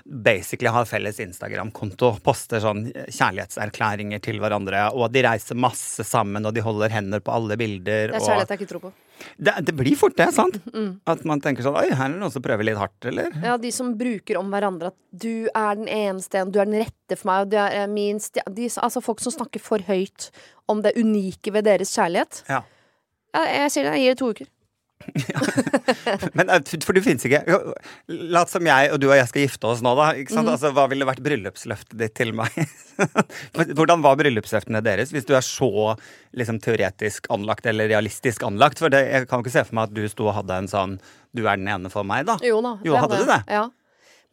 [0.06, 6.54] basically har felles Instagram-konto, poster sånn kjærlighetserklæringer til hverandre, og de reiser masse sammen, og
[6.54, 8.12] de holder hender på alle bilder.
[8.12, 8.92] Det er kjærlighet jeg ikke tror på.
[9.48, 10.58] det, det blir fort det, sant?
[11.08, 13.32] At man tenker sånn Oi, her er det noen som prøver litt hardt, eller?
[13.42, 17.16] Ja, de som bruker om hverandre at du er den eneste, du er den rette
[17.18, 20.30] for meg, og du er min de, Altså folk som snakker for høyt
[20.70, 22.42] om det unike ved deres kjærlighet.
[22.50, 22.62] Ja.
[23.36, 24.52] Ja, jeg sier det, jeg gir det to uker.
[26.38, 27.42] Men, eh, for du finnes ikke
[28.08, 30.08] Lat som jeg og du og jeg skal gifte oss nå, da.
[30.32, 30.48] Sant?
[30.50, 32.54] altså, hva ville vært bryllupsløftet ditt til meg?
[33.76, 35.70] Hvordan var bryllupsløftene deres, hvis du er så
[36.36, 38.80] liksom, teoretisk anlagt eller realistisk anlagt?
[38.82, 40.70] For det, jeg kan jo ikke se for meg at du sto og hadde en
[40.72, 40.98] sånn
[41.36, 42.38] 'du er den ene for meg', da.
[42.40, 42.78] Jo da.
[42.86, 43.42] Jo, hadde du det?
[43.52, 43.66] Ja.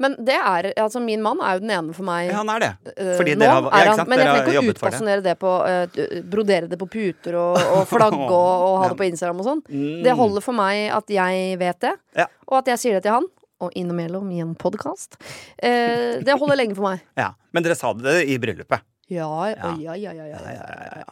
[0.01, 2.29] Men det er Altså, min mann er jo den ene for meg.
[2.31, 2.69] Ja, han er det.
[2.97, 4.09] eh, Fordi dere har, ja, sant?
[4.09, 7.85] men jeg trenger ikke å utbasunere det på uh, Brodere det på puter og, og
[7.93, 9.61] flagge og, og ha det på Instagram og sånn.
[10.03, 12.19] Det holder for meg at jeg vet det, Mm.
[12.23, 12.27] Ja.
[12.49, 13.29] og at jeg sier det til han.
[13.63, 15.15] Og innimellom i en podkast.
[15.61, 17.03] Uh, det holder lenge for meg.
[17.21, 17.29] Ja.
[17.53, 18.81] Men dere sa det i bryllupet.
[19.13, 19.75] Ja, Ja.
[19.77, 21.05] ja, ja, ja, ja, Ja.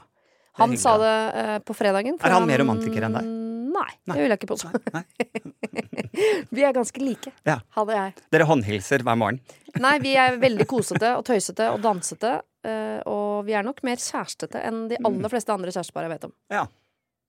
[0.60, 2.18] Han sa det uh, på fredagen.
[2.20, 3.30] Er han mer romantiker enn deg?
[3.82, 4.16] Nei, Nei.
[4.16, 4.70] det vil jeg ikke påstå.
[6.56, 7.58] Vi er ganske like, Ja.
[7.76, 8.14] han og jeg.
[8.34, 9.40] Dere håndhilser hver morgen.
[9.82, 12.42] Nei, vi er veldig kosete og tøysete og dansete.
[12.64, 15.06] eh, og vi er nok mer kjærestete enn de Mm.
[15.08, 16.34] aller fleste andre kjærestepar jeg vet om.
[16.52, 16.68] Ja.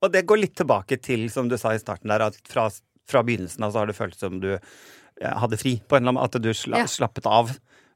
[0.02, 2.68] Og det går litt tilbake til, som du sa i starten der, at fra,
[3.08, 4.58] fra begynnelsen av så har det føltes som du
[5.22, 6.84] hadde fri, på en eller annen At du sla, Ja.
[6.84, 7.48] slappet av,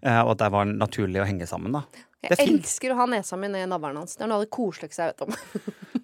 [0.02, 1.82] eh, og at det var naturlig å henge sammen, da.
[2.22, 4.16] Jeg er elsker å ha nesa mi ned i navlen hans.
[4.16, 5.34] Det er noe av det koseligste jeg vet om.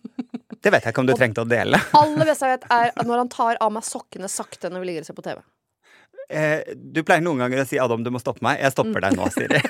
[0.63, 1.81] Det vet jeg ikke om du trengte å dele.
[1.99, 5.05] Aller beste jeg vet, er når han tar av meg sokkene sakte når vi ligger
[5.05, 5.43] og ser på TV.
[6.33, 8.61] Eh, du pleier noen ganger å si 'Adam, du må stoppe meg'.
[8.63, 9.59] Jeg stopper deg nå, Siri.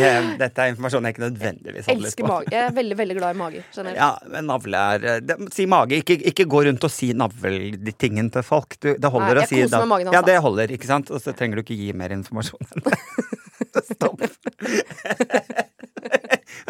[0.00, 2.28] Eh, Dette er informasjon jeg ikke nødvendigvis hadde lyst på.
[2.30, 2.48] mage.
[2.54, 3.64] Jeg er veldig, veldig glad i mage.
[3.96, 5.98] Ja, men navle er eh, det, Si mage.
[6.00, 8.78] Ikke, ikke gå rundt og si navletingen til folk.
[8.80, 11.12] Du, det holder Nei, å si med magen Ja, det holder, ikke sant?
[11.12, 12.96] Og så trenger du ikke gi mer informasjon enn det.
[13.92, 14.24] Stopp.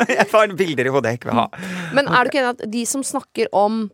[0.18, 1.48] jeg får bilder i hodet jeg ikke vil ha.
[1.96, 3.88] Men er du ikke enig at de som snakker om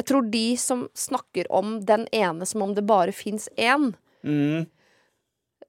[0.00, 4.66] Jeg tror de som snakker om den ene som om det bare fins én Mm.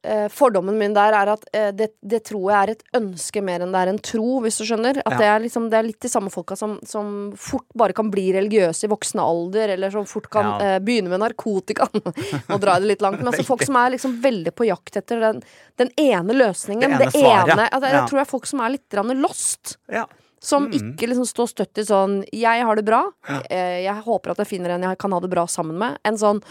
[0.04, 3.64] Eh, Fordommen min der er at eh, det, det tror jeg er et ønske mer
[3.66, 5.00] enn det er en tro, hvis du skjønner.
[5.06, 5.18] At Ja.
[5.20, 8.28] det, er liksom, det er litt de samme folka som, som fort bare kan bli
[8.36, 10.74] religiøse i voksen alder, eller som fort kan Ja.
[10.76, 11.88] eh, begynne med narkotika
[12.54, 13.20] og dra det litt langt.
[13.22, 15.44] Men altså folk som er liksom veldig på jakt etter den,
[15.82, 16.98] den ene løsningen.
[17.00, 19.78] Det ene svaret, ene, altså, Jeg tror det er folk som er litt lost.
[19.92, 20.06] Ja.
[20.44, 20.74] Som Mm.
[20.76, 23.42] ikke liksom står støtt i sånn 'jeg har det bra', ja.
[23.50, 25.98] jeg håper at jeg finner en jeg kan ha det bra sammen med.
[26.04, 26.42] En sånn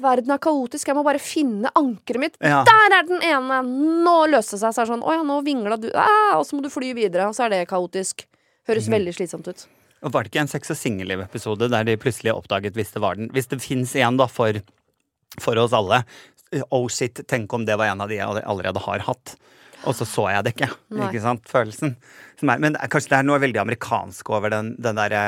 [0.00, 2.36] 'verden er kaotisk, jeg må bare finne ankeret mitt'.
[2.40, 2.62] Ja.
[2.64, 3.62] Der er den ene!
[4.04, 4.74] Nå løste det seg.
[4.74, 6.92] Så er det sånn 'å ja, nå vingla du', ah, og så må du fly
[6.94, 7.26] videre.
[7.28, 8.26] Og så er det kaotisk.
[8.68, 8.94] Høres Mm.
[8.94, 9.66] veldig slitsomt ut.
[10.02, 13.14] Og var det ikke en sex og singelliv-episode der de plutselig oppdaget hvis det var
[13.16, 14.52] den Hvis det fins en, da, for,
[15.40, 16.04] for oss alle.
[16.70, 19.34] Oh shit, tenk om det var en av de jeg allerede har hatt.
[19.84, 20.70] Og så så jeg det ikke.
[21.08, 21.48] Ikke sant?
[21.50, 21.96] Følelsen.
[22.40, 25.24] Som er, men kanskje det er noe veldig amerikansk over den, den derre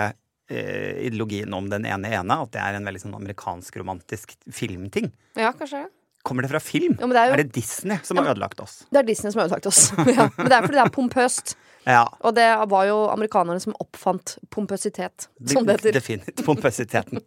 [0.49, 2.39] eh, ideologien om den ene ene.
[2.47, 5.11] At det er en veldig sånn amerikansk-romantisk filmting.
[5.37, 5.93] Ja, kanskje det.
[6.27, 6.97] Kommer det fra film?
[6.99, 8.81] Ja, det er jo- er det Disney som har ødelagt oss?
[8.91, 9.93] Det er Disney som har ødelagt oss.
[10.19, 11.55] ja, men det er fordi det er pompøst.
[11.87, 12.03] Ja.
[12.27, 15.93] Og det var jo amerikanerne som oppfant pompøsitet, som det heter.
[15.95, 16.43] Definitivt.
[16.45, 17.23] Pompøsiteten.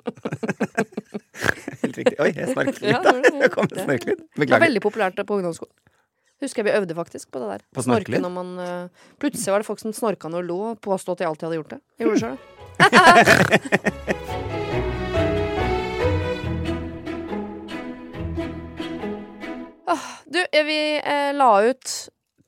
[1.82, 2.20] Helt riktig.
[2.20, 3.04] Oi, jeg snorket litt.
[3.08, 3.22] der.
[3.40, 4.20] det kom en snorkelyd.
[4.36, 4.44] Beklager.
[4.44, 5.76] Det var veldig populært på ungdomsskolen.
[6.44, 7.62] Husker jeg vi øvde faktisk på det der.
[7.76, 8.24] På snorkelyd?
[8.24, 8.28] Uh,
[8.64, 8.88] eh,
[9.20, 11.60] Plutselig var det folk som snorka når de lo, og påstod at de alltid hadde
[11.60, 11.82] gjort det.
[12.00, 12.38] Jeg gjorde det sjøl.
[20.26, 21.96] du, eh, vi eh, la ut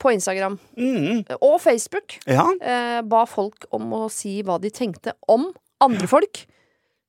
[0.02, 2.48] på Instagram Mm, og Facebook ja.
[2.60, 5.48] eh, ba folk om å si hva de tenkte om
[5.82, 6.42] andre folk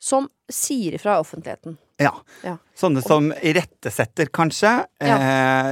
[0.03, 1.77] som sier ifra i offentligheten.
[2.01, 2.11] Ja.
[2.43, 2.57] Ja.
[2.77, 4.73] Sånne som irettesetter, kanskje.
[4.99, 5.15] Ja.
[5.15, 5.71] Eh,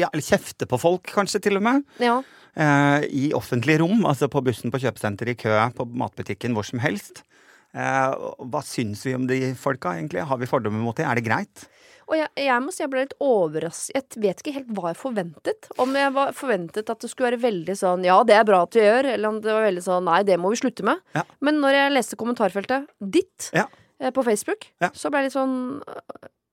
[0.00, 1.84] ja, eller kjefter på folk, kanskje, til og med.
[2.02, 2.16] Ja.
[2.58, 6.82] Eh, I offentlig rom, altså på bussen, på kjøpesenteret, i kø, på matbutikken, hvor som
[6.82, 7.22] helst.
[7.76, 8.16] Eh,
[8.50, 10.26] hva syns vi om de folka, egentlig?
[10.26, 11.06] Har vi fordommer mot dem?
[11.08, 11.68] Er det greit?
[12.08, 14.16] Og jeg, jeg må si jeg ble litt overrasket.
[14.16, 15.68] Jeg vet ikke helt hva jeg forventet.
[15.84, 18.72] Om jeg var forventet at det skulle være veldig sånn ja, det er bra at
[18.72, 21.02] du gjør, eller om det var veldig sånn nei, det må vi slutte med.
[21.18, 21.26] Ja.
[21.44, 23.66] Men når jeg leste kommentarfeltet ditt Ja.
[24.00, 24.88] eh, på Facebook, Ja.
[24.96, 25.58] så ble jeg litt sånn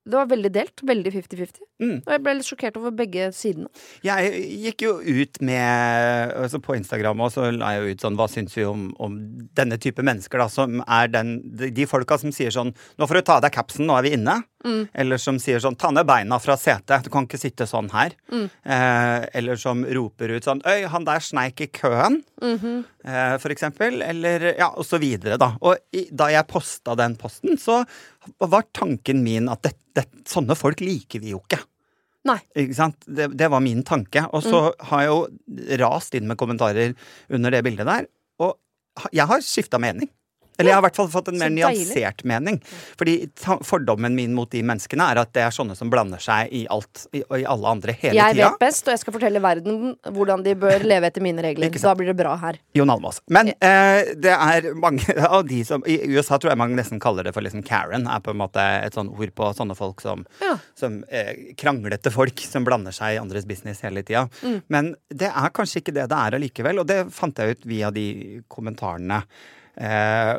[0.06, 0.82] Det var veldig delt.
[0.86, 1.62] Veldig 50-50.
[1.82, 1.96] Mm.
[2.06, 3.72] Og jeg ble litt sjokkert over begge sidene.
[4.06, 8.20] Jeg gikk jo ut med altså På Instagram og så la jeg jo ut sånn
[8.20, 9.16] Hva syns vi om, om
[9.58, 13.22] denne type mennesker, da, som er den De, folka som sier sånn Nå får du
[13.32, 14.44] ta av deg capsen, nå er vi inne.
[14.94, 18.16] Eller som sier sånn Ta ned beina fra setet, du kan ikke sitte sånn her.
[18.32, 22.22] Eh, eller som roper ut sånn Øy, han der sneik i køen.
[23.06, 24.02] eh, for eksempel.
[24.02, 25.54] Eller ja, og så videre, da.
[25.62, 27.84] Og i, da jeg posta den posten, så
[28.42, 31.62] var tanken min at det, det, sånne folk liker vi jo ikke.
[32.26, 32.40] Nei.
[32.58, 32.98] Ikke sant?
[33.06, 34.26] Det, det var min tanke.
[34.34, 36.96] Og så har jeg jo rast inn med kommentarer
[37.30, 38.08] under det bildet der.
[38.42, 38.58] Og
[39.14, 40.10] jeg har skifta mening.
[40.58, 42.60] Eller jeg har i hvert fall fått en mer nyansert mening.
[43.00, 43.16] Fordi
[43.68, 47.06] fordommen min mot de menneskene er at det er sånne som blander seg i alt
[47.16, 48.50] i, i alle andre hele Jeg tida.
[48.54, 51.74] vet best, og jeg skal fortelle verden hvordan de bør leve etter mine regler.
[51.86, 52.58] Da blir det bra her.
[52.78, 53.20] Jon Almaas.
[53.30, 57.28] Men eh, det er mange av de som I USA tror jeg mange nesten kaller
[57.28, 58.08] det for liksom Karen.
[58.10, 60.56] Er på en måte et sånn ord på sånne folk som, Ja.
[60.80, 64.26] som eh, kranglete folk som blander seg i andres business hele tida.
[64.42, 64.62] Mm.
[64.72, 67.92] Men det er kanskje ikke det det er allikevel, og det fant jeg ut via
[67.94, 68.06] de
[68.52, 69.22] kommentarene.
[69.76, 70.34] Eh,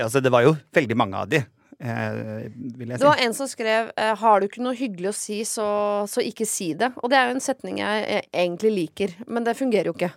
[0.00, 1.42] altså, det var jo veldig mange av de,
[1.80, 2.48] eh,
[2.78, 5.42] vil jeg Det var en som skrev eh, 'Har du ikke noe hyggelig å si,
[5.44, 5.68] så,
[6.08, 6.92] så ikke si det'.
[7.02, 10.12] Og det er jo en setning jeg jeg egentlig liker, men det fungerer jo ikke.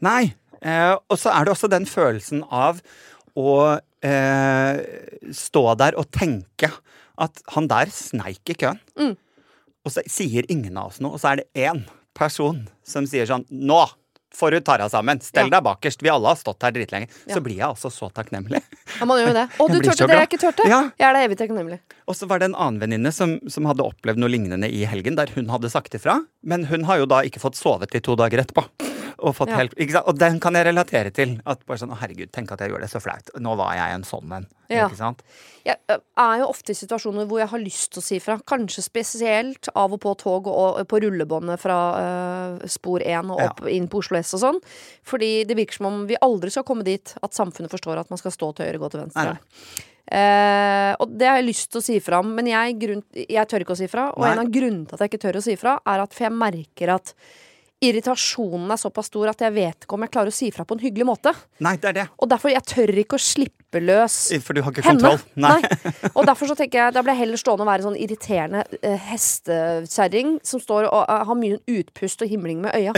[0.00, 0.34] Nei.
[0.62, 2.80] Eh, og så er det også den følelsen av
[3.36, 4.76] å eh,
[5.34, 6.70] stå der og tenke
[7.20, 8.80] at han der sneik i køen.
[8.96, 9.16] Mm.
[9.84, 11.84] Og så sier ingen av oss noe, og så er det én
[12.16, 13.82] person som sier sånn Nå
[14.34, 15.20] får du ta deg sammen.
[15.24, 16.02] Stell deg bakerst.
[16.04, 17.10] Vi alle har stått her dritlenge.
[17.30, 18.60] Så blir jeg altså så takknemlig.
[18.98, 19.46] Ja, man gjør jo det.
[19.58, 20.68] Å, du turte det jeg ikke turte?
[20.70, 20.80] Ja.
[21.00, 21.80] Jeg er da evig takknemlig.
[22.10, 25.18] Og så var det en annen venninne som, som hadde opplevd noe lignende i helgen,
[25.20, 26.20] der hun hadde sagt ifra.
[26.44, 28.66] Men hun har jo da ikke fått sovet i to dager etterpå.
[29.24, 29.56] Og, fått Ja.
[29.62, 31.38] helt, og den kan jeg relatere til.
[31.48, 33.30] At bare sånn, å herregud, tenk at jeg gjorde det så flaut.
[33.40, 34.46] Nå var jeg en sånn en.
[34.68, 34.86] Ja.
[34.88, 35.22] Ikke sant?
[35.64, 38.36] Jeg er jo ofte i situasjoner hvor jeg har lyst til å si fra.
[38.44, 41.78] Kanskje spesielt av og på tog og på rullebåndet fra
[42.60, 43.48] uh, spor 1 og Ja.
[43.48, 44.60] opp inn på Oslo S og sånn.
[45.04, 48.18] Fordi det virker som om vi aldri skal komme dit at samfunnet forstår at man
[48.20, 49.34] skal stå til høyre, gå til venstre.
[49.34, 53.02] Nei, Eh, og det har jeg lyst til å si fra om, men jeg, grunn,
[53.16, 54.10] jeg tør ikke å si fra.
[54.12, 54.32] Og Nei.
[54.34, 56.36] en av grunnene til at jeg ikke tør å si fra, er at for jeg
[56.36, 57.14] merker at
[57.82, 60.76] irritasjonen er såpass stor at jeg vet ikke om jeg klarer å si fra på
[60.76, 61.34] en hyggelig måte.
[61.64, 62.06] Nei, det er det.
[62.22, 65.18] Og derfor jeg tør ikke å slippe løs For du har ikke kontroll.
[65.36, 65.58] Nei.
[66.14, 68.96] Og derfor så tenker jeg Da blir jeg heller stående og være sånn irriterende uh,
[69.10, 72.92] hestekjerring som står og uh, har mye utpust og himling med øya.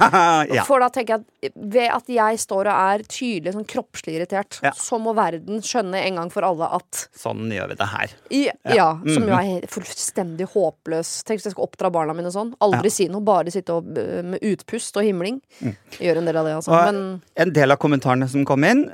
[0.56, 0.64] ja.
[0.68, 4.58] For da tenker jeg at ved at jeg står og er tydelig sånn kroppslig irritert,
[4.64, 4.72] Ja.
[4.76, 8.14] så må verden skjønne en gang for alle at Sånn gjør vi det her.
[8.30, 8.42] i,
[8.76, 9.28] ja, som Mhm.
[9.30, 11.12] jo er fullstendig håpløs.
[11.24, 12.52] Tenk hvis jeg skal oppdra barna mine sånn.
[12.60, 15.40] Aldri si noe, bare sitte og, uh, med utpust og himling.
[15.98, 16.70] Gjør en del av det, altså.
[16.74, 16.84] Mm.
[16.84, 18.84] Men en del av kommentarene som kom inn,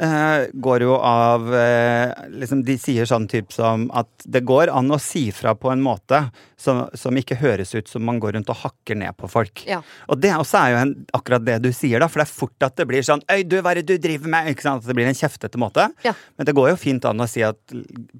[0.60, 1.25] går jo av
[1.56, 5.70] eh, liksom De sier sånn type som at det går an å si fra på
[5.72, 6.20] en måte
[6.60, 9.64] som, som ikke høres ut som man går rundt og hakker ned på folk.
[9.68, 9.82] Ja.
[10.08, 12.66] Og det også er jo en, akkurat det du sier, da, for det er fort
[12.68, 14.50] at det blir sånn Øy, du, hva er det du driver med?
[14.54, 14.82] Ikke sant?
[14.84, 15.88] At det blir en kjeftete måte.
[16.06, 16.14] Ja.
[16.38, 17.58] Men det går jo fint an å si at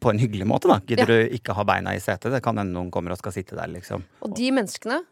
[0.02, 0.80] på en hyggelig måte, da.
[0.86, 1.18] Gidder Ja.
[1.26, 2.32] du ikke ha beina i setet?
[2.34, 4.04] Det kan hende noen kommer og skal sitte der, liksom.
[4.22, 5.02] Og de menneskene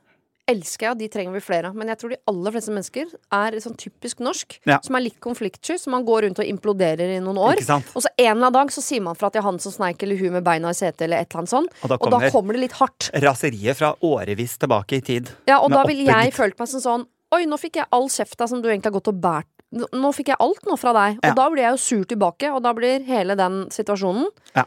[0.47, 1.75] elsker jeg, og de trenger vi flere av.
[1.79, 4.79] Men jeg tror de aller fleste mennesker er sånn typisk norsk, Ja.
[4.85, 7.57] som er litt konfliktsky, som man går rundt og imploderer i noen år.
[7.97, 9.73] Og så en eller annen dag så sier man fra at det er han som
[9.73, 11.71] sneik, eller hun med beina i setet, eller et eller annet sånt.
[11.83, 13.11] Og da Og da kommer- kommer det litt hardt.
[13.15, 15.31] Raseriet fra årevis tilbake i tid.
[15.49, 18.47] Ja, og da ville jeg følt meg som sånn Oi, nå fikk jeg all kjefta
[18.49, 19.45] som du egentlig har gått og båret.
[19.75, 21.17] Nå fikk jeg alt nå fra deg.
[21.19, 21.35] Og Ja.
[21.35, 24.65] da blir jeg jo sur tilbake, og da blir hele den situasjonen Ja.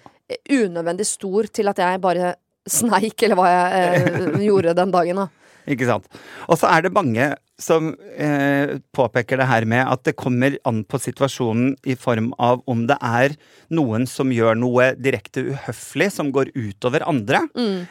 [0.49, 2.35] unødvendig stor til at jeg bare
[2.67, 5.27] sneik, eller hva jeg eh, gjorde den dagen, da.
[5.67, 6.07] Ikke sant.
[6.47, 10.83] Og så er det mange som eh, påpeker det her med at det kommer an
[10.87, 13.33] på situasjonen i form av om det er
[13.73, 17.41] noen som gjør noe direkte uhøflig som går utover andre,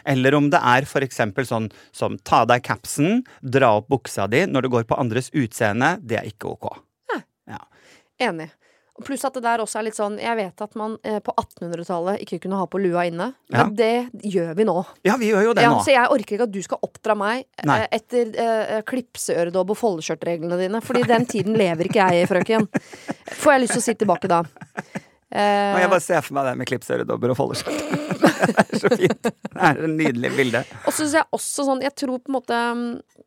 [0.07, 1.21] eller om det er f.eks.
[1.51, 5.33] sånn som ta av deg capsen, dra opp buksa di når det går på andres
[5.35, 5.97] utseende.
[6.01, 6.71] Det er ikke ok.
[7.51, 7.61] Ja.
[8.31, 8.49] Enig.
[9.05, 12.23] Pluss at det der også er litt sånn Jeg vet at man eh, på 1800-tallet
[12.25, 13.67] ikke kunne ha på lua inne, Ja.
[13.67, 13.91] men det
[14.25, 14.77] gjør vi nå.
[15.05, 15.83] ja, vi gjør jo det Ja, nå.
[15.85, 20.57] så jeg orker ikke at du skal oppdra meg eh, etter eh, klipseøredobb og foldeskjørtreglene
[20.63, 22.69] dine, Fordi den tiden lever ikke jeg i, frøken.
[23.37, 24.41] Får jeg lyst til å si tilbake da.
[25.37, 27.81] Eh, jeg bare ser for meg det med klipsøredobber og foldeskjørt.
[28.47, 29.27] det er så fint.
[29.27, 30.63] Det er et nydelig bilde.
[30.87, 33.25] Og så syns jeg også sånn Jeg tror på en måte eh,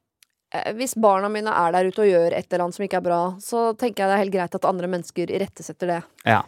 [0.74, 3.20] Hvis barna mine er der ute og gjør et eller annet som ikke er bra,
[3.40, 6.00] så tenker jeg det er helt greit at andre mennesker irettesetter det.
[6.26, 6.40] Ja.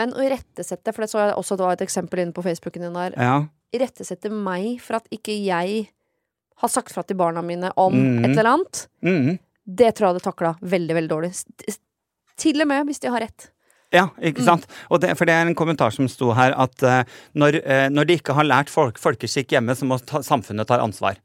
[0.00, 2.86] Men å irettesette, for det så jeg også det var et eksempel inne på Facebooken
[2.86, 3.34] din der, ja.
[3.74, 5.88] irettesette meg for at ikke jeg
[6.62, 8.24] har sagt fra til barna mine om Mhm.
[8.24, 9.38] et eller annet, Mhm.
[9.66, 11.32] det tror jeg hadde takla veldig, veldig dårlig.
[12.36, 13.50] Til og med hvis de har rett.
[13.94, 14.66] Ja, ikke sant?
[14.90, 17.00] Og det, for det er en kommentar som sto her, at uh,
[17.38, 20.80] når, uh, når de ikke har lært folk, folkeskikk hjemme, så må ta, samfunnet ta
[20.82, 21.20] ansvar.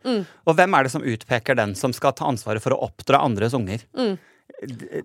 [0.46, 3.58] Og hvem er det som utpeker den som skal ta ansvaret for å oppdra andres
[3.58, 3.88] unger?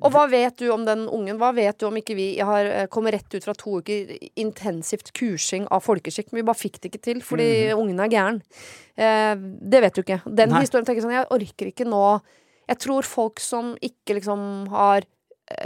[0.00, 1.36] Og hva vet du om den ungen?
[1.38, 5.12] Hva vet du om ikke vi har eh, kommet rett ut fra to uker intensivt
[5.14, 6.32] kursing av folkeskikk?
[6.32, 8.40] Men vi bare fikk det ikke til fordi ungen er gæren.
[8.96, 10.22] Eh, det vet du ikke.
[10.26, 10.64] Den Nei.
[10.64, 12.06] historien tenker jeg sånn, jeg orker ikke nå
[12.64, 15.04] Jeg tror folk som ikke liksom har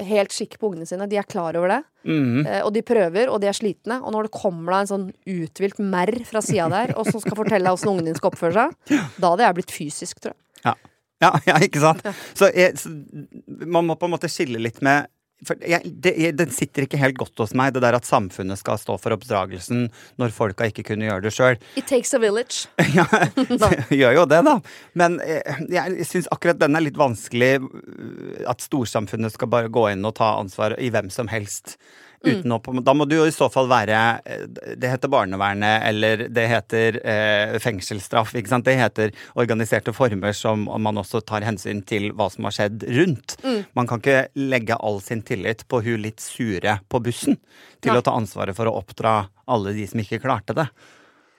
[0.09, 1.81] helt skikk på ungene sine, de er klar over det.
[2.09, 2.47] Mm.
[2.65, 4.01] Og de prøver, og de er slitne.
[4.03, 7.39] Og når det kommer da en sånn uthvilt merr fra sida der, og som skal
[7.39, 10.43] fortelle deg åssen ungene dine skal oppføre seg, da hadde jeg blitt fysisk, tror jeg.
[10.67, 10.75] Ja.
[11.23, 12.05] Ja, ja, ikke sant?
[12.39, 12.93] Så, jeg, så
[13.67, 15.11] man må på en måte skille litt med
[15.63, 18.97] jeg, det, Den sitter ikke helt godt hos meg, det der at samfunnet skal stå
[18.99, 19.85] for oppdragelsen
[20.19, 21.61] når folka ikke kunne gjøre det sjøl.
[21.79, 22.67] It takes a village.
[22.99, 23.05] Ja,
[24.01, 24.57] gjør jo det, da.
[24.99, 27.53] Men jeg, jeg syns akkurat den er litt vanskelig.
[27.63, 31.77] øh, At storsamfunnet skal bare gå inn og ta ansvar i hvem som helst.
[32.27, 34.45] Uten å, da må du jo i så fall være eh,
[34.81, 38.35] Det heter barnevernet, eller det heter eh, fengselsstraff.
[38.35, 38.67] ikke sant?
[38.67, 43.39] Det heter organiserte former som man også tar hensyn til hva som har skjedd rundt.
[43.79, 47.39] Man kan ikke legge all sin tillit på hun litt sure på bussen
[47.85, 48.01] til Nei.
[48.01, 50.67] å ta ansvaret for å oppdra alle de som ikke klarte det.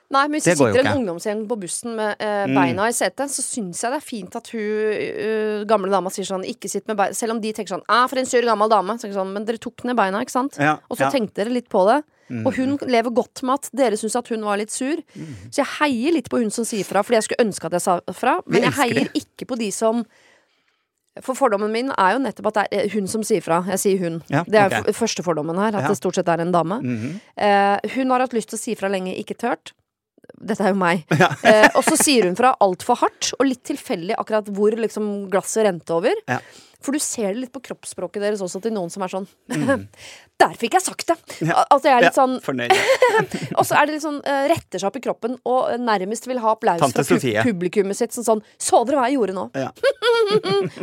[0.09, 2.55] Nei, men hvis Det det sitter en ungdomsgjeng på bussen med eh, Mm.
[2.55, 6.25] beina i setet, så syns jeg det er fint at hun uh, gamle dama sier
[6.25, 8.69] sånn Ikke sitt med beina Selv om de tenker sånn ah, for en sur gammel
[8.69, 8.95] dame.
[8.97, 10.57] Så sånn, men dere tok ned beina, ikke sant?
[10.57, 11.11] Ja, Og så ja.
[11.13, 12.03] tenkte dere litt på det.
[12.45, 14.97] Og hun lever godt med at dere syns at hun var litt sur.
[15.17, 15.29] Mm.
[15.49, 17.81] Så jeg heier litt på hun som sier fra, fordi jeg skulle ønske at jeg
[17.81, 18.35] sa fra.
[18.45, 20.05] Men jeg heier heier ikke på de som
[21.25, 23.63] For fordommen min er jo nettopp at det er hun som sier fra.
[23.67, 24.21] Jeg sier hun.
[24.29, 25.87] Ja, det er første fordommen her, at Ja.
[25.89, 26.79] det stort sett er en dame.
[26.81, 27.19] Mhm.
[27.35, 29.73] Eh, hun har hatt lyst til å si fra lenge, ikke tørt.
[30.35, 31.05] Dette er jo meg.
[31.49, 35.65] Eh, og så sier hun fra altfor hardt, og litt tilfeldig akkurat hvor liksom glasset
[35.65, 36.13] rente over.
[36.29, 36.39] Ja.
[36.83, 39.25] For du ser det litt på kroppsspråket deres også til noen som er sånn
[40.39, 41.17] Der fikk jeg sagt det!
[41.43, 41.65] Ja.
[41.65, 42.71] Altså, jeg er litt Ja, sånn fornøyd.
[43.59, 46.39] Og så er det litt sånn eh, retter seg opp i kroppen og nærmest vil
[46.39, 47.43] ha applaus Tante fra Sofie.
[47.43, 48.15] publikummet sitt.
[48.15, 49.49] Sånn sånn Så dere hva jeg gjorde nå?
[49.59, 49.73] Ja.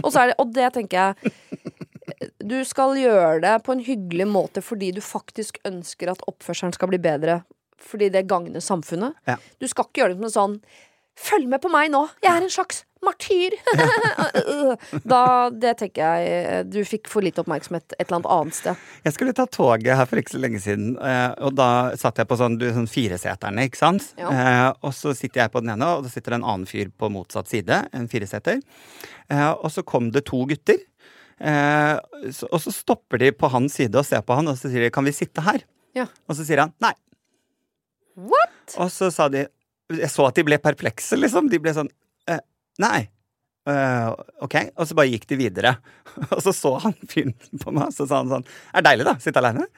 [0.02, 4.28] og, så er det, og det tenker jeg Du skal gjøre det på en hyggelig
[4.28, 7.40] måte fordi du faktisk ønsker at oppførselen skal bli bedre.
[7.82, 9.16] Fordi det gagner samfunnet.
[9.28, 9.36] Ja.
[9.60, 10.60] Du skal ikke gjøre det som en sånn
[11.16, 12.02] Følg med på meg nå!
[12.20, 13.54] Jeg er en slags martyr!
[15.12, 18.82] da, det tenker jeg Du fikk for lite oppmerksomhet et eller annet annet sted.
[19.06, 22.28] Jeg skulle ta toget her for ikke så lenge siden, eh, og da satt jeg
[22.28, 24.10] på sånn, du, sånn fireseterne, ikke sant?
[24.20, 24.32] Ja.
[24.32, 26.92] Eh, og så sitter jeg på den ene, og da sitter det en annen fyr
[26.92, 28.60] på motsatt side, en fireseter.
[29.32, 30.82] Eh, og så kom det to gutter,
[31.40, 31.94] eh,
[32.28, 34.84] så, og så stopper de på hans side og ser på han, og så sier
[34.84, 35.64] de 'kan vi sitte her'?
[35.96, 36.10] Ja.
[36.28, 36.96] Og så sier han 'nei'.
[38.16, 38.79] What?
[38.81, 39.46] Og så sa de
[39.92, 41.50] Jeg så at de ble perplekse, liksom.
[41.52, 41.90] De ble sånn
[42.31, 42.42] eh,
[42.83, 43.07] Nei.
[43.66, 44.12] Uh,
[44.46, 44.57] ok.
[44.79, 45.74] Og så bare gikk de videre.
[46.35, 49.07] Og så så han fyren på meg, og så sa han sånn Er det deilig,
[49.09, 49.14] da.
[49.20, 49.66] Sitte aleine.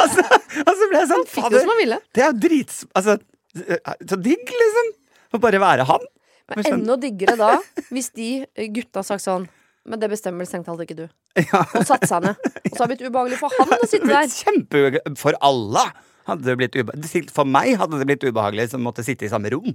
[0.00, 0.24] og, så,
[0.60, 1.98] og så ble jeg sånn Fader, ville?
[2.12, 2.82] det er jo drits...
[2.98, 3.14] Altså,
[3.54, 4.90] så digg, liksom.
[5.30, 6.04] Å bare være han.
[6.50, 7.52] Men enda diggere da,
[7.94, 9.44] hvis de eh, gutta har sagt sånn
[9.86, 11.06] Men det bestemmer strengt talt ikke du.
[11.38, 11.62] Ja.
[11.78, 12.42] Og satt seg ned.
[12.42, 14.28] Og så har det blitt ubehagelig for han å sitte der.
[14.34, 15.00] Kjempe...
[15.18, 15.86] For alle
[16.30, 17.26] hadde det blitt ubehagelig.
[17.34, 19.74] For meg hadde det blitt ubehagelig som måtte sitte i samme rom.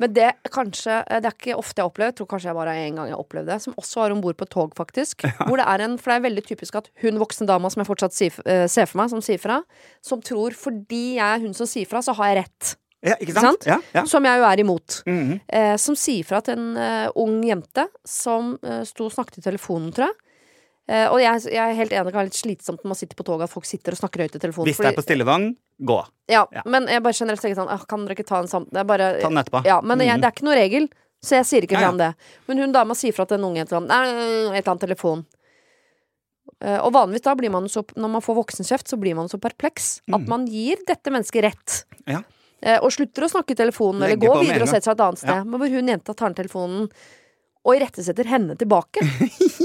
[0.00, 2.58] Men det kanskje eh, Det er ikke ofte jeg har opplevd, jeg tror kanskje jeg
[2.58, 5.26] bare en gang jeg har opplevd det, som også var om bord på tog, faktisk.
[5.46, 7.90] Hvor det er en For det er veldig typisk at hun voksne dama som jeg
[7.90, 9.60] fortsatt si, eh, ser for meg, som sier fra,
[10.04, 12.74] som tror fordi jeg er hun som sier fra, så har jeg rett.
[13.02, 13.64] Ja, ikke Ikke sant?
[13.66, 13.66] sant?
[13.66, 14.04] Ja, ja.
[14.06, 15.00] Som jeg jo er imot.
[15.10, 15.40] Mhm.
[15.50, 18.52] eh, som sier fra til en uh, ung jente som
[18.86, 20.18] sto og snakket i telefonen, tror jeg.
[20.90, 23.18] Eh, og jeg, jeg er helt enig, det kan være litt slitsomt når man sitter
[23.18, 24.68] på toget at folk sitter og snakker høyt i telefonen.
[24.70, 25.98] Hvis det er på stillevogn, gå.
[26.32, 26.64] ja, ja.
[26.66, 28.84] Men jeg bare generelt tenker sånn ah, Kan dere ikke ta en samtale?
[28.88, 29.62] Bare Ta den etterpå.
[29.68, 30.88] Ja, men jeg, det er ikke noe regel,
[31.22, 32.10] så jeg sier ikke fra om det.
[32.50, 35.24] Men hun dama sier fra til en ung jente sånn Nei, et eller annet telefon.
[36.58, 39.38] Eh, og vanligvis da blir man så Når man får voksenkjeft, så blir man så
[39.42, 41.80] perpleks at man gir dette mennesket rett.
[42.02, 42.14] Mm.
[42.18, 42.22] Ja.
[42.62, 45.22] Eh, og slutter å snakke i telefonen, eller går videre og setter seg et annet
[45.22, 45.34] sted.
[45.34, 45.46] Ja.
[45.46, 46.90] Men hvor hun jenta tar ned telefonen
[47.62, 49.02] og irettesetter henne tilbake.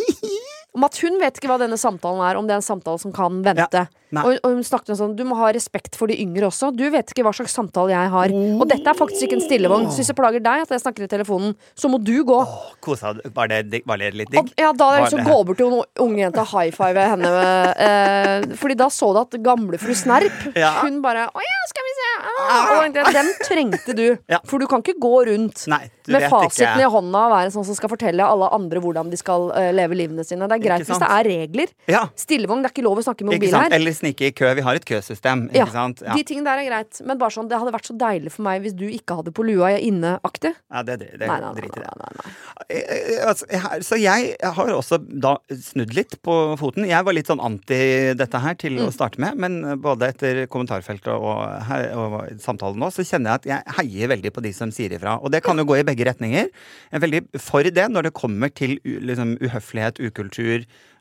[0.78, 3.14] Om at hun vet ikke hva denne samtalen er, om det er en samtale som
[3.16, 3.88] kan vente.
[4.08, 4.22] Ja.
[4.22, 6.70] og, og hun snakket om sånn Du må ha respekt for de yngre også.
[6.72, 8.32] Du vet ikke hva slags samtale jeg har.
[8.56, 9.88] Og dette er faktisk ikke en stillevogn.
[9.92, 12.38] Så hvis det plager deg at jeg snakker i telefonen, så må du gå.
[12.86, 13.16] Kosa?
[13.36, 14.54] Var det, var det litt digg?
[14.56, 16.44] ja, da hadde jeg Var lyst til å det- gå bort til noen unge jenter
[16.46, 17.34] og high five henne.
[17.88, 20.72] Eh, fordi da så du at gamlefru Snerp Ja.
[20.86, 22.14] Hun bare Å ja, skal vi se.
[22.48, 22.72] Ah.
[22.78, 24.06] Og den trengte du.
[24.32, 24.40] Ja.
[24.48, 27.66] For du kan ikke gå rundt Nei, med fasiten fasiten i hånda og være sånn
[27.68, 30.48] som skal fortelle alle andre hvordan de skal uh, leve livene sine.
[30.48, 31.74] Det er greit hvis det er regler.
[31.92, 33.74] Ja, Stillevogn, det er ikke lov å snakke i mobil her.
[33.78, 34.54] Eller snike i kø.
[34.58, 35.48] Vi har et køsystem.
[35.56, 36.04] Ja, sant?
[36.06, 36.14] Ja.
[36.18, 37.02] De tingene der er greit.
[37.08, 39.46] Men bare sånn, det hadde vært så deilig for meg hvis du ikke hadde på
[39.48, 40.54] lua inne-aktig.
[40.72, 41.92] Ja, det, det, det Nei, nei, nei, drit i det.
[41.98, 42.34] nei, nei, nei.
[42.68, 46.86] Eh, eh, Altså, jeg- så jeg har også da snudd litt på foten.
[46.88, 48.88] Jeg var litt sånn anti dette her til Mm.
[48.88, 53.34] å starte med, men både etter kommentarfeltet og, her, og samtalen nå, så kjenner jeg
[53.34, 55.18] at jeg heier veldig på de som sier ifra.
[55.24, 56.50] Og det kan jo gå i begge retninger.
[56.92, 60.57] Jeg er veldig for det når det kommer til liksom, uhøflighet, ukultur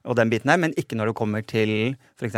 [0.06, 1.72] og den biten her, men ikke når det kommer til
[2.14, 2.36] f.eks.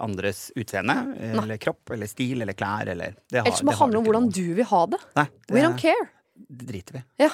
[0.00, 0.96] andres utseende,
[1.34, 4.30] eller kropp, eller stil, eller klær, eller det har, Ellers må det handle om hvordan
[4.32, 5.00] du vil ha det.
[5.18, 6.06] Nei, We det, don't care.
[6.48, 7.02] det driter vi.
[7.26, 7.32] Ja.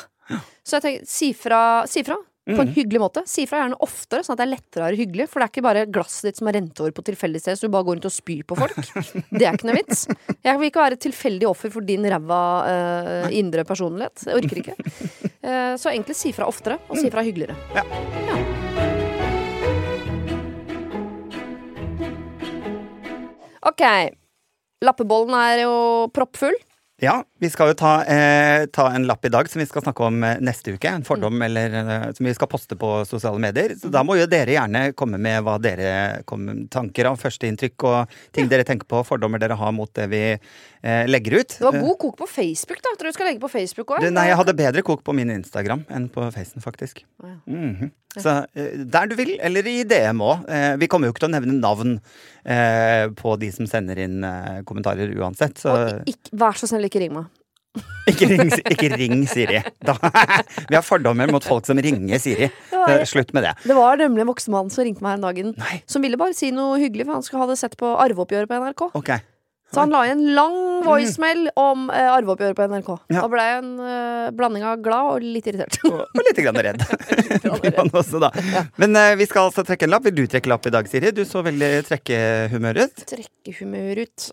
[0.66, 2.60] Så jeg tenker, si fra, si fra på Mm.
[2.62, 3.22] en hyggelig måte.
[3.26, 5.24] Si fra gjerne oftere, sånn at det er lettere å være hyggelig.
[5.32, 7.66] For det er ikke bare glasset ditt som har rent over på tilfeldig sted, så
[7.66, 8.78] du bare går rundt og spyr på folk.
[9.34, 10.04] Det er ikke noe vits.
[10.46, 14.28] Jeg vil ikke være et tilfeldig offer for din ræva uh, indre personlighet.
[14.30, 14.78] Jeg orker ikke.
[15.42, 17.58] Uh, så egentlig si fra oftere, og si fra hyggeligere.
[17.74, 18.45] Ja.
[23.66, 23.82] Ok.
[24.84, 25.76] Lappebollen er jo
[26.14, 26.56] proppfull.
[27.02, 30.04] Ja, vi skal jo ta, eh, ta en lapp i dag som vi skal snakke
[30.06, 30.88] om eh, neste uke.
[30.88, 33.74] En fordom eller, eh, som vi skal poste på sosiale medier.
[33.76, 37.84] Så da må jo dere gjerne komme med hva dere kommer med tanker av, førsteinntrykk
[37.90, 41.58] og ting dere tenker på, fordommer dere har mot det vi eh, legger ut.
[41.58, 42.94] Det var god kok på Facebook, da.
[42.96, 44.08] Tror du skal legge på Facebook òg.
[44.10, 47.04] Nei, jeg hadde bedre kok på min Instagram enn på Facen, faktisk.
[47.22, 47.38] Oh, ja.
[47.52, 47.92] Mhm.
[48.16, 50.46] Så eh, der du vil, eller i DM òg.
[50.48, 51.98] Eh, vi kommer jo ikke til å nevne navn
[52.48, 55.60] eh, på de som sender inn eh, kommentarer uansett.
[55.60, 57.26] Så Og ikk- vær så snill, ikke ring meg.
[58.10, 59.60] Ikke ring, ikke ring Siri.
[59.84, 59.96] Da,
[60.70, 62.50] vi har fordommer mot folk som ringer Siri.
[62.72, 63.54] Ja, Eh, Slutt med det.
[63.66, 65.54] Det var nemlig en voksen mann som ringte meg en dagen.
[65.58, 65.80] Nei.
[65.90, 68.60] Som ville bare si noe hyggelig, for han skulle ha det sett på arveoppgjøret på
[68.62, 68.84] NRK.
[69.00, 69.24] Okay.
[69.74, 72.90] Så han la igjen en lang voicemail om eh, arveoppgjøret på NRK.
[73.10, 73.24] Ja.
[73.24, 75.80] Da ble jeg en eh, blanding av glad og litt irritert.
[75.90, 76.84] Og, og litt grann redd.
[77.98, 78.30] Også, da.
[78.78, 80.06] Men eh, vi skal altså trekke en lapp.
[80.06, 81.10] Vil du trekke lapp i dag, Siri?
[81.16, 83.06] Du så veldig trekkehumør ut.
[83.10, 84.30] Trekkehumør ut.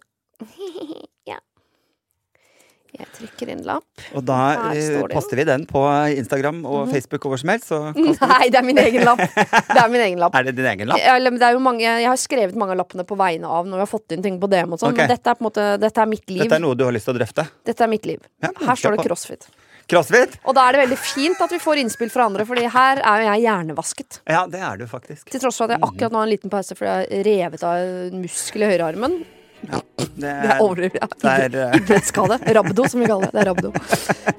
[2.93, 4.03] Jeg trykker inn lapp.
[4.13, 4.39] Og da
[4.75, 5.81] eh, poster vi den på
[6.13, 7.71] Instagram og Facebook og hvor som helst.
[7.71, 7.79] Så
[8.33, 9.23] Nei, det er min egen lapp.
[9.23, 10.35] Det er min egen lapp.
[10.37, 11.01] er det din egen lapp.
[11.01, 13.91] Jeg, er mange, jeg har skrevet mange av lappene på vegne av når vi har
[13.95, 14.77] fått inn ting på DM.
[14.77, 15.07] og sånn okay.
[15.07, 16.45] Men dette er måte Dette er mitt liv.
[16.45, 17.49] Dette er noe du har lyst til å drøfte.
[17.65, 18.21] Dette er mitt liv.
[18.45, 19.49] Ja, Her står det crossfit.
[19.89, 20.37] Crossfit?
[20.47, 23.23] Og da er det veldig fint at vi får innspill fra andre, Fordi her er
[23.23, 24.21] jo jeg hjernevasket.
[24.29, 25.27] Ja, det er du faktisk.
[25.33, 27.65] Til tross for at jeg akkurat nå har en liten pause fordi jeg har revet
[27.67, 29.23] av en muskel i høyrearmen.
[29.63, 29.81] Det
[30.15, 30.59] Det er.
[30.99, 31.07] Ja.
[31.23, 32.37] det er, eh, Idrettsskade.
[32.55, 33.33] Rabdo, som vi kaller det.
[33.33, 33.71] Det er rabdo.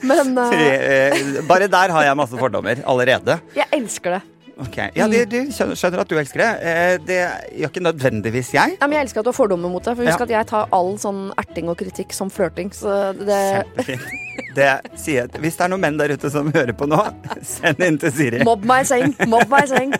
[0.03, 0.53] Men uh...
[0.55, 3.41] eh, eh, bare der har jeg masse fordommer allerede.
[3.57, 4.23] jeg elsker det.
[4.63, 6.51] Ok, Ja, de, du skjønner, at du elsker det.
[6.63, 7.17] Eh, Det
[7.59, 8.77] gjør ikke nødvendigvis jeg.
[8.81, 9.97] Ja, men jeg elsker at du har fordommer mot det.
[9.97, 10.29] For husk Ja.
[10.29, 12.71] at jeg tar all sånn erting og kritikk som flørting.
[12.71, 13.41] Så det
[13.75, 14.07] Kjempefint.
[14.55, 14.69] Det
[15.01, 15.41] sier jeg.
[15.43, 17.01] Hvis det er noen menn der ute som hører på nå,
[17.55, 18.43] send inn til Siri.
[18.47, 19.15] Mobb meg i seng!
[19.31, 19.95] Mobb meg i seng!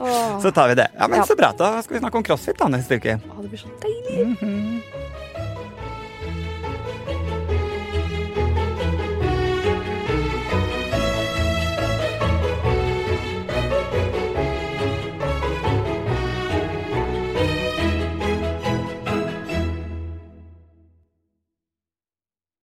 [0.00, 0.88] Åh, Så tar vi det.
[0.98, 1.26] Ja, men Ja.
[1.28, 1.52] Så bra.
[1.58, 3.18] Da skal vi snakke om crossfit da neste uke.
[3.20, 4.93] Åh, det blir så deilig.